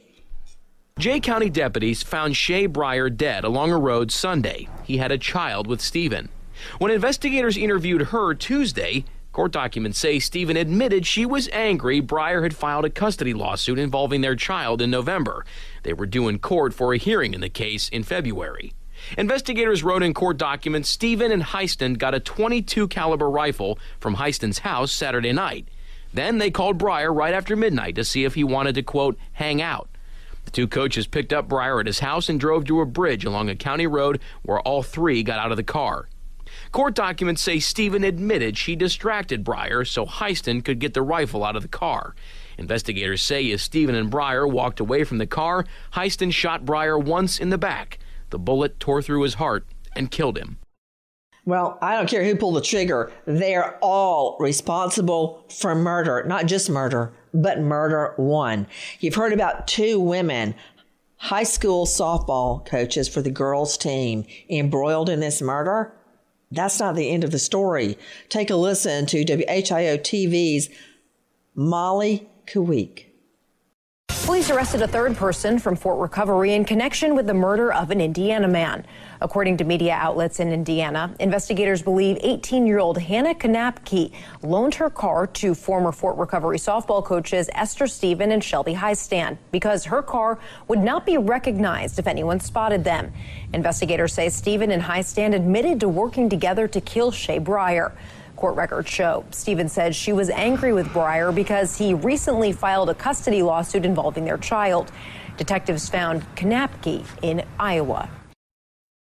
Jay 0.99 1.19
County 1.19 1.49
deputies 1.49 2.03
found 2.03 2.35
Shay 2.35 2.67
Breyer 2.67 3.15
dead 3.15 3.45
along 3.45 3.71
a 3.71 3.77
road 3.77 4.11
Sunday. 4.11 4.67
He 4.83 4.97
had 4.97 5.11
a 5.11 5.17
child 5.17 5.65
with 5.65 5.79
Stephen. 5.79 6.29
When 6.77 6.91
investigators 6.91 7.55
interviewed 7.55 8.07
her 8.07 8.33
Tuesday, 8.33 9.05
Court 9.39 9.53
documents 9.53 9.97
say 9.97 10.19
Stephen 10.19 10.57
admitted 10.57 11.05
she 11.05 11.25
was 11.25 11.47
angry 11.53 12.01
Breyer 12.01 12.43
had 12.43 12.53
filed 12.53 12.83
a 12.83 12.89
custody 12.89 13.33
lawsuit 13.33 13.79
involving 13.79 14.19
their 14.19 14.35
child 14.35 14.81
in 14.81 14.91
November. 14.91 15.45
They 15.83 15.93
were 15.93 16.07
due 16.07 16.27
in 16.27 16.39
court 16.39 16.73
for 16.73 16.93
a 16.93 16.97
hearing 16.97 17.33
in 17.33 17.39
the 17.39 17.47
case 17.47 17.87
in 17.87 18.03
February. 18.03 18.73
Investigators 19.17 19.81
wrote 19.81 20.03
in 20.03 20.13
court 20.13 20.35
documents 20.35 20.89
Stephen 20.89 21.31
and 21.31 21.41
Hiestand 21.41 21.99
got 21.99 22.13
a 22.13 22.19
22 22.19 22.89
caliber 22.89 23.29
rifle 23.29 23.79
from 23.97 24.17
Hiestand's 24.17 24.59
house 24.59 24.91
Saturday 24.91 25.31
night. 25.31 25.69
Then 26.13 26.39
they 26.39 26.51
called 26.51 26.77
Breyer 26.77 27.15
right 27.15 27.33
after 27.33 27.55
midnight 27.55 27.95
to 27.95 28.03
see 28.03 28.25
if 28.25 28.35
he 28.35 28.43
wanted 28.43 28.75
to 28.75 28.83
quote 28.83 29.17
hang 29.31 29.61
out. 29.61 29.87
The 30.43 30.51
two 30.51 30.67
coaches 30.67 31.07
picked 31.07 31.31
up 31.31 31.47
Breyer 31.47 31.79
at 31.79 31.87
his 31.87 31.99
house 31.99 32.27
and 32.27 32.41
drove 32.41 32.65
to 32.65 32.81
a 32.81 32.85
bridge 32.85 33.23
along 33.23 33.47
a 33.47 33.55
county 33.55 33.87
road 33.87 34.19
where 34.41 34.59
all 34.59 34.83
three 34.83 35.23
got 35.23 35.39
out 35.39 35.51
of 35.51 35.55
the 35.57 35.63
car. 35.63 36.09
Court 36.71 36.93
documents 36.93 37.41
say 37.41 37.59
Stephen 37.59 38.03
admitted 38.03 38.57
she 38.57 38.75
distracted 38.75 39.43
Breyer 39.43 39.87
so 39.87 40.05
Hiestand 40.05 40.65
could 40.65 40.79
get 40.79 40.93
the 40.93 41.01
rifle 41.01 41.43
out 41.43 41.55
of 41.55 41.63
the 41.63 41.67
car. 41.67 42.13
Investigators 42.59 43.23
say 43.23 43.49
as 43.51 43.63
Stephen 43.63 43.95
and 43.95 44.11
Breyer 44.11 44.49
walked 44.49 44.79
away 44.79 45.03
from 45.03 45.17
the 45.17 45.25
car, 45.25 45.65
Hiestand 45.93 46.33
shot 46.33 46.65
Breyer 46.65 47.03
once 47.03 47.39
in 47.39 47.49
the 47.49 47.57
back. 47.57 47.97
The 48.29 48.37
bullet 48.37 48.79
tore 48.79 49.01
through 49.01 49.23
his 49.23 49.35
heart 49.35 49.65
and 49.95 50.11
killed 50.11 50.37
him. 50.37 50.59
Well, 51.45 51.79
I 51.81 51.95
don't 51.95 52.07
care 52.07 52.23
who 52.23 52.35
pulled 52.35 52.57
the 52.57 52.61
trigger. 52.61 53.11
They're 53.25 53.79
all 53.81 54.37
responsible 54.39 55.43
for 55.49 55.73
murder, 55.73 56.23
not 56.27 56.45
just 56.45 56.69
murder, 56.69 57.11
but 57.33 57.59
murder 57.59 58.13
one. 58.17 58.67
You've 58.99 59.15
heard 59.15 59.33
about 59.33 59.67
two 59.67 59.99
women, 59.99 60.53
high 61.15 61.43
school 61.43 61.87
softball 61.87 62.63
coaches 62.63 63.09
for 63.09 63.23
the 63.23 63.31
girls' 63.31 63.77
team, 63.77 64.25
embroiled 64.47 65.09
in 65.09 65.21
this 65.21 65.41
murder. 65.41 65.95
That's 66.51 66.79
not 66.79 66.95
the 66.95 67.09
end 67.09 67.23
of 67.23 67.31
the 67.31 67.39
story. 67.39 67.97
Take 68.29 68.49
a 68.49 68.55
listen 68.55 69.05
to 69.07 69.23
WHIO 69.23 69.97
TV's 69.97 70.69
Molly 71.53 72.27
Kuweek. 72.47 73.05
Police 74.25 74.49
arrested 74.49 74.81
a 74.81 74.87
third 74.87 75.15
person 75.15 75.59
from 75.59 75.75
Fort 75.75 75.99
Recovery 75.99 76.53
in 76.53 76.65
connection 76.65 77.15
with 77.15 77.27
the 77.27 77.33
murder 77.33 77.73
of 77.73 77.91
an 77.91 77.99
Indiana 77.99 78.47
man. 78.47 78.85
According 79.21 79.57
to 79.57 79.65
media 79.65 79.93
outlets 79.93 80.39
in 80.39 80.53
Indiana, 80.53 81.13
investigators 81.19 81.81
believe 81.81 82.17
18 82.21 82.65
year 82.65 82.79
old 82.79 82.97
Hannah 82.97 83.35
Kanapke 83.35 84.13
loaned 84.41 84.75
her 84.75 84.89
car 84.89 85.27
to 85.27 85.53
former 85.53 85.91
Fort 85.91 86.15
Recovery 86.15 86.57
softball 86.57 87.03
coaches 87.03 87.49
Esther 87.53 87.87
Stephen 87.87 88.31
and 88.31 88.41
Shelby 88.41 88.73
Hiestand 88.73 89.37
because 89.51 89.83
her 89.85 90.01
car 90.01 90.39
would 90.69 90.79
not 90.79 91.05
be 91.05 91.17
recognized 91.17 91.99
if 91.99 92.07
anyone 92.07 92.39
spotted 92.39 92.85
them. 92.85 93.11
Investigators 93.51 94.13
say 94.13 94.29
Stephen 94.29 94.71
and 94.71 94.81
Hiestand 94.81 95.35
admitted 95.35 95.81
to 95.81 95.89
working 95.89 96.29
together 96.29 96.65
to 96.69 96.79
kill 96.79 97.11
Shay 97.11 97.39
Breyer. 97.41 97.91
Court 98.37 98.55
records 98.55 98.89
show 98.89 99.25
Stephen 99.31 99.67
said 99.67 99.93
she 99.93 100.13
was 100.13 100.29
angry 100.29 100.71
with 100.71 100.87
Breyer 100.87 101.35
because 101.35 101.77
he 101.77 101.93
recently 101.93 102.53
filed 102.53 102.89
a 102.89 102.95
custody 102.95 103.43
lawsuit 103.43 103.83
involving 103.83 104.23
their 104.23 104.37
child. 104.37 104.93
Detectives 105.35 105.89
found 105.89 106.23
Kanapke 106.37 107.05
in 107.21 107.43
Iowa. 107.59 108.09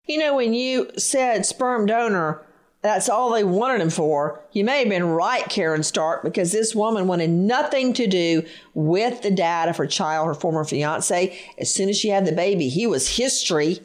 You 0.06 0.18
know, 0.18 0.36
when 0.36 0.52
you 0.52 0.90
said 0.98 1.46
sperm 1.46 1.86
donor, 1.86 2.42
that's 2.82 3.08
all 3.08 3.32
they 3.32 3.44
wanted 3.44 3.80
him 3.80 3.88
for. 3.88 4.44
You 4.52 4.62
may 4.62 4.80
have 4.80 4.90
been 4.90 5.04
right, 5.04 5.48
Karen 5.48 5.82
Stark, 5.82 6.22
because 6.22 6.52
this 6.52 6.74
woman 6.74 7.06
wanted 7.06 7.30
nothing 7.30 7.94
to 7.94 8.06
do 8.06 8.42
with 8.74 9.22
the 9.22 9.30
dad 9.30 9.70
of 9.70 9.78
her 9.78 9.86
child, 9.86 10.26
her 10.26 10.34
former 10.34 10.64
fiance. 10.64 11.38
As 11.58 11.72
soon 11.72 11.88
as 11.88 11.98
she 11.98 12.10
had 12.10 12.26
the 12.26 12.32
baby, 12.32 12.68
he 12.68 12.86
was 12.86 13.16
history 13.16 13.80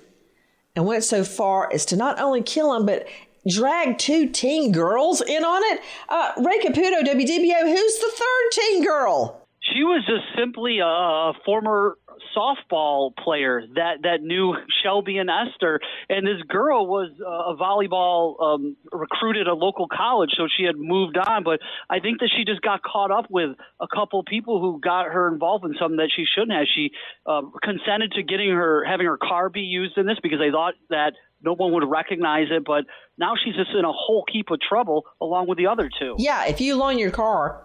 and 0.76 0.86
went 0.86 1.06
so 1.06 1.24
far 1.24 1.72
as 1.72 1.86
to 1.86 1.96
not 1.96 2.20
only 2.20 2.42
kill 2.42 2.74
him, 2.74 2.86
but 2.86 3.08
drag 3.48 3.98
two 3.98 4.28
teen 4.28 4.74
girls 4.74 5.22
in 5.22 5.46
on 5.46 5.62
it. 5.74 5.82
Uh, 6.10 6.34
Ray 6.38 6.60
Caputo, 6.60 7.02
WDBO, 7.02 7.62
who's 7.62 8.00
the 8.00 8.12
third 8.14 8.52
teen 8.52 8.84
girl? 8.84 9.39
She 9.74 9.84
was 9.84 10.04
just 10.06 10.24
simply 10.38 10.80
a 10.80 11.34
former 11.46 11.96
softball 12.36 13.16
player 13.16 13.64
that 13.76 14.04
that 14.04 14.22
knew 14.22 14.56
Shelby 14.84 15.18
and 15.18 15.30
Esther, 15.30 15.80
and 16.10 16.26
this 16.26 16.42
girl 16.48 16.88
was 16.88 17.12
a 17.20 17.56
volleyball 17.56 18.42
um, 18.42 18.76
recruited 18.92 19.48
a 19.48 19.54
local 19.54 19.88
college, 19.88 20.32
so 20.36 20.48
she 20.58 20.64
had 20.64 20.76
moved 20.78 21.18
on. 21.18 21.44
But 21.44 21.60
I 21.90 22.00
think 22.00 22.20
that 22.20 22.32
she 22.36 22.46
just 22.46 22.62
got 22.62 22.82
caught 22.84 23.12
up 23.12 23.26
with 23.30 23.52
a 23.80 23.88
couple 23.94 24.24
people 24.24 24.60
who 24.60 24.80
got 24.80 25.06
her 25.06 25.32
involved 25.32 25.66
in 25.66 25.76
something 25.80 25.98
that 25.98 26.10
she 26.16 26.26
shouldn't 26.26 26.52
have. 26.52 26.68
She 26.74 26.92
uh, 27.26 27.42
consented 27.64 28.14
to 28.14 28.24
getting 28.24 28.50
her 28.50 28.84
having 28.86 29.06
her 29.06 29.18
car 29.18 29.50
be 29.50 29.62
used 29.62 29.98
in 29.98 30.06
this 30.06 30.18
because 30.22 30.40
they 30.40 30.52
thought 30.52 30.74
that 30.90 31.14
no 31.42 31.54
one 31.54 31.74
would 31.74 31.88
recognize 31.88 32.48
it. 32.52 32.64
But 32.66 32.86
now 33.18 33.34
she's 33.44 33.56
just 33.56 33.72
in 33.72 33.86
a 33.86 33.92
whole 33.92 34.26
heap 34.32 34.52
of 34.52 34.60
trouble 34.62 35.06
along 35.22 35.48
with 35.48 35.58
the 35.58 35.68
other 35.68 35.90
two. 36.00 36.16
Yeah, 36.18 36.46
if 36.46 36.60
you 36.60 36.76
loan 36.76 36.98
your 36.98 37.12
car 37.12 37.64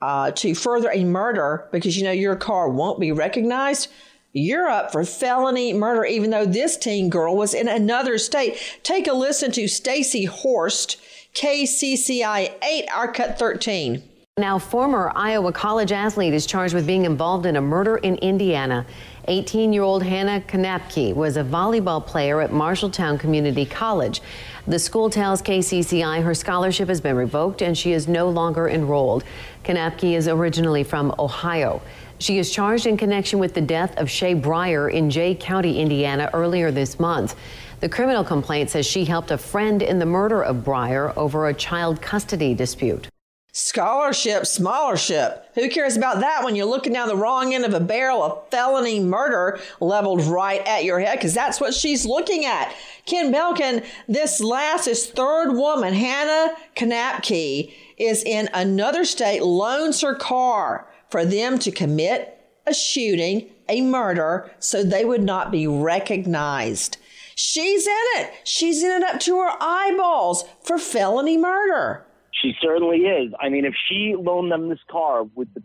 uh, 0.00 0.30
to 0.32 0.54
further 0.54 0.90
a 0.92 1.04
murder 1.04 1.68
because 1.72 1.96
you 1.96 2.04
know 2.04 2.12
your 2.12 2.36
car 2.36 2.68
won't 2.68 3.00
be 3.00 3.12
recognized, 3.12 3.88
you're 4.32 4.68
up 4.68 4.92
for 4.92 5.04
felony 5.04 5.72
murder, 5.72 6.04
even 6.04 6.30
though 6.30 6.46
this 6.46 6.76
teen 6.76 7.10
girl 7.10 7.36
was 7.36 7.52
in 7.52 7.68
another 7.68 8.16
state. 8.16 8.56
Take 8.82 9.08
a 9.08 9.12
listen 9.12 9.50
to 9.52 9.66
Stacy 9.66 10.24
Horst, 10.24 11.00
KCCI 11.34 12.52
8, 12.62 12.88
our 12.94 13.12
cut 13.12 13.38
13. 13.38 14.02
Now, 14.38 14.58
former 14.58 15.12
Iowa 15.14 15.52
college 15.52 15.92
athlete 15.92 16.32
is 16.32 16.46
charged 16.46 16.74
with 16.74 16.86
being 16.86 17.04
involved 17.04 17.44
in 17.44 17.56
a 17.56 17.60
murder 17.60 17.96
in 17.96 18.14
Indiana. 18.16 18.86
18 19.30 19.72
year 19.72 19.84
old 19.84 20.02
Hannah 20.02 20.40
Kanapke 20.40 21.14
was 21.14 21.36
a 21.36 21.44
volleyball 21.44 22.04
player 22.04 22.40
at 22.40 22.50
Marshalltown 22.50 23.18
Community 23.18 23.64
College. 23.64 24.20
The 24.66 24.80
school 24.80 25.08
tells 25.08 25.40
KCCI 25.40 26.24
her 26.24 26.34
scholarship 26.34 26.88
has 26.88 27.00
been 27.00 27.14
revoked 27.14 27.62
and 27.62 27.78
she 27.78 27.92
is 27.92 28.08
no 28.08 28.28
longer 28.28 28.68
enrolled. 28.68 29.22
Kanapke 29.62 30.16
is 30.16 30.26
originally 30.26 30.82
from 30.82 31.14
Ohio. 31.16 31.80
She 32.18 32.38
is 32.38 32.50
charged 32.50 32.86
in 32.86 32.96
connection 32.96 33.38
with 33.38 33.54
the 33.54 33.60
death 33.60 33.96
of 33.98 34.10
Shay 34.10 34.34
Breyer 34.34 34.92
in 34.92 35.10
Jay 35.10 35.36
County, 35.36 35.78
Indiana, 35.80 36.28
earlier 36.34 36.72
this 36.72 36.98
month. 36.98 37.36
The 37.78 37.88
criminal 37.88 38.24
complaint 38.24 38.70
says 38.70 38.84
she 38.84 39.04
helped 39.04 39.30
a 39.30 39.38
friend 39.38 39.80
in 39.80 40.00
the 40.00 40.06
murder 40.06 40.42
of 40.42 40.56
Breyer 40.64 41.16
over 41.16 41.46
a 41.46 41.54
child 41.54 42.02
custody 42.02 42.52
dispute. 42.52 43.08
Scholarship, 43.52 44.46
smallership. 44.46 45.44
Who 45.54 45.68
cares 45.68 45.96
about 45.96 46.20
that 46.20 46.44
when 46.44 46.54
you're 46.54 46.66
looking 46.66 46.92
down 46.92 47.08
the 47.08 47.16
wrong 47.16 47.52
end 47.52 47.64
of 47.64 47.74
a 47.74 47.80
barrel 47.80 48.22
of 48.22 48.48
felony 48.50 49.00
murder 49.00 49.58
leveled 49.80 50.22
right 50.22 50.64
at 50.66 50.84
your 50.84 51.00
head? 51.00 51.18
Because 51.18 51.34
that's 51.34 51.60
what 51.60 51.74
she's 51.74 52.06
looking 52.06 52.44
at. 52.44 52.72
Ken 53.06 53.32
Belkin, 53.32 53.84
this 54.06 54.40
last, 54.40 54.84
this 54.84 55.10
third 55.10 55.52
woman, 55.52 55.94
Hannah 55.94 56.54
Knapke, 56.76 57.74
is 57.96 58.22
in 58.22 58.48
another 58.54 59.04
state, 59.04 59.42
loans 59.42 60.00
her 60.00 60.14
car 60.14 60.88
for 61.10 61.24
them 61.24 61.58
to 61.58 61.72
commit 61.72 62.36
a 62.68 62.72
shooting, 62.72 63.50
a 63.68 63.80
murder, 63.80 64.48
so 64.60 64.84
they 64.84 65.04
would 65.04 65.24
not 65.24 65.50
be 65.50 65.66
recognized. 65.66 66.98
She's 67.34 67.86
in 67.86 68.04
it. 68.16 68.32
She's 68.44 68.82
in 68.82 68.90
it 68.90 69.02
up 69.02 69.18
to 69.20 69.40
her 69.40 69.56
eyeballs 69.60 70.44
for 70.62 70.78
felony 70.78 71.36
murder. 71.36 72.06
She 72.32 72.52
certainly 72.60 72.98
is. 72.98 73.32
I 73.40 73.48
mean, 73.48 73.64
if 73.64 73.74
she 73.88 74.14
loaned 74.18 74.52
them 74.52 74.68
this 74.68 74.78
car 74.90 75.24
with 75.24 75.52
the 75.54 75.62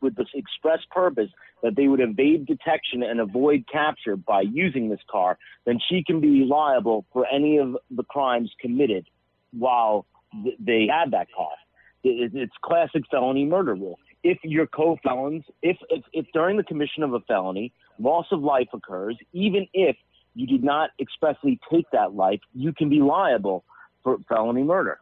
with 0.00 0.16
the 0.16 0.26
express 0.34 0.80
purpose 0.90 1.30
that 1.62 1.76
they 1.76 1.88
would 1.88 2.00
evade 2.00 2.46
detection 2.46 3.02
and 3.02 3.20
avoid 3.20 3.64
capture 3.72 4.16
by 4.16 4.42
using 4.42 4.90
this 4.90 5.00
car, 5.10 5.38
then 5.64 5.78
she 5.88 6.04
can 6.04 6.20
be 6.20 6.44
liable 6.44 7.06
for 7.12 7.26
any 7.32 7.56
of 7.56 7.76
the 7.90 8.04
crimes 8.04 8.52
committed 8.60 9.08
while 9.52 10.04
th- 10.42 10.56
they 10.58 10.86
had 10.86 11.10
that 11.12 11.28
car. 11.34 11.52
It, 12.02 12.32
it's 12.34 12.52
classic 12.62 13.04
felony 13.10 13.46
murder 13.46 13.74
rule. 13.74 13.98
If 14.22 14.38
your 14.42 14.66
co-felons, 14.66 15.44
if, 15.62 15.78
if 15.88 16.04
if 16.12 16.26
during 16.34 16.58
the 16.58 16.64
commission 16.64 17.02
of 17.02 17.14
a 17.14 17.20
felony, 17.20 17.72
loss 17.98 18.26
of 18.30 18.40
life 18.42 18.68
occurs, 18.74 19.16
even 19.32 19.66
if 19.72 19.96
you 20.34 20.46
did 20.46 20.62
not 20.62 20.90
expressly 21.00 21.58
take 21.72 21.86
that 21.92 22.14
life, 22.14 22.40
you 22.52 22.72
can 22.72 22.90
be 22.90 23.00
liable 23.00 23.64
for 24.02 24.18
felony 24.28 24.62
murder. 24.62 24.98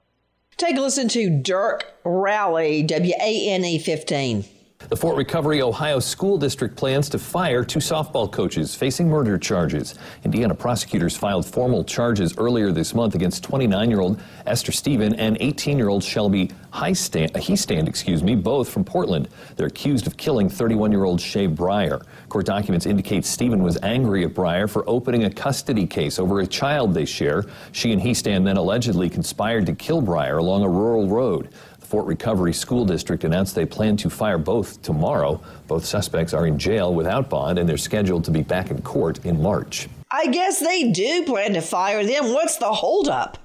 Take 0.57 0.77
a 0.77 0.81
listen 0.81 1.09
to 1.09 1.31
Dirk 1.31 1.93
Rally, 2.05 2.87
WANE 2.89 3.81
15. 3.81 4.45
The 4.89 4.97
Fort 4.97 5.17
Recovery, 5.17 5.63
Ohio 5.63 6.01
School 6.01 6.37
District 6.37 6.77
plans 6.77 7.09
to 7.11 7.19
fire 7.19 7.65
two 7.65 7.79
softball 7.79 8.31
coaches 8.31 8.75
facing 8.75 9.09
murder 9.09 9.39
charges. 9.39 9.95
Indiana 10.25 10.55
prosecutors 10.55 11.17
filed 11.17 11.47
formal 11.47 11.85
charges 11.85 12.37
earlier 12.37 12.73
this 12.73 12.95
month 12.95 13.15
against 13.15 13.43
29-year-old 13.49 14.21
Esther 14.47 14.73
Stephen 14.73 15.15
and 15.15 15.39
18-year-old 15.39 16.03
Shelby 16.03 16.51
uh, 16.73 16.81
Hiestand. 16.81 17.89
excuse 17.89 18.23
me, 18.23 18.35
both 18.35 18.69
from 18.69 18.85
Portland. 18.85 19.29
They're 19.57 19.67
accused 19.67 20.07
of 20.07 20.17
killing 20.17 20.49
31-year-old 20.49 21.21
Shay 21.21 21.47
Breyer. 21.47 22.05
Court 22.29 22.47
documents 22.47 22.87
indicate 22.87 23.25
Stephen 23.25 23.63
was 23.63 23.79
angry 23.83 24.25
at 24.25 24.35
Breyer 24.35 24.69
for 24.69 24.89
opening 24.89 25.25
a 25.25 25.31
custody 25.31 25.87
case 25.87 26.19
over 26.19 26.41
a 26.41 26.47
child 26.47 26.95
they 26.95 27.05
share. 27.05 27.45
She 27.73 27.93
and 27.93 28.01
Hiestand 28.01 28.45
then 28.45 28.57
allegedly 28.57 29.09
conspired 29.11 29.67
to 29.67 29.75
kill 29.75 30.03
Breyer 30.03 30.39
along 30.39 30.65
a 30.65 30.69
rural 30.69 31.09
road. 31.09 31.51
Fort 31.93 32.07
Recovery 32.07 32.55
School 32.55 32.87
District 32.87 33.23
announced 33.23 33.55
they 33.55 33.67
plan 33.67 33.99
to 33.99 34.09
fire 34.09 34.39
both 34.39 34.81
tomorrow. 34.81 35.39
Both 35.67 35.85
suspects 35.85 36.33
are 36.33 36.47
in 36.47 36.59
jail 36.59 36.95
without 36.95 37.29
bond 37.29 37.59
and 37.59 37.69
they're 37.69 37.77
scheduled 37.77 38.25
to 38.25 38.31
be 38.31 38.41
back 38.41 38.71
in 38.71 38.81
court 38.81 39.23
in 39.27 39.43
March. 39.43 39.91
I 40.11 40.29
guess 40.29 40.59
they 40.59 40.91
do 40.91 41.25
plan 41.27 41.53
to 41.53 41.61
fire 41.61 42.03
them. 42.03 42.33
What's 42.33 42.57
the 42.57 42.73
holdup? 42.73 43.37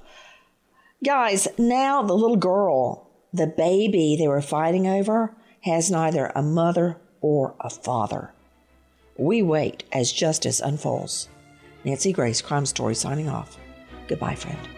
Guys, 1.04 1.46
now 1.58 2.02
the 2.02 2.14
little 2.14 2.38
girl, 2.38 3.10
the 3.34 3.48
baby 3.48 4.16
they 4.18 4.28
were 4.28 4.40
fighting 4.40 4.86
over, 4.86 5.36
has 5.64 5.90
neither 5.90 6.32
a 6.34 6.40
mother 6.40 6.96
or 7.20 7.54
a 7.60 7.68
father. 7.68 8.32
We 9.18 9.42
wait 9.42 9.84
as 9.92 10.10
justice 10.10 10.60
unfolds. 10.60 11.28
Nancy 11.84 12.14
Grace, 12.14 12.40
Crime 12.40 12.64
Story, 12.64 12.94
signing 12.94 13.28
off. 13.28 13.58
Goodbye, 14.06 14.36
friend. 14.36 14.77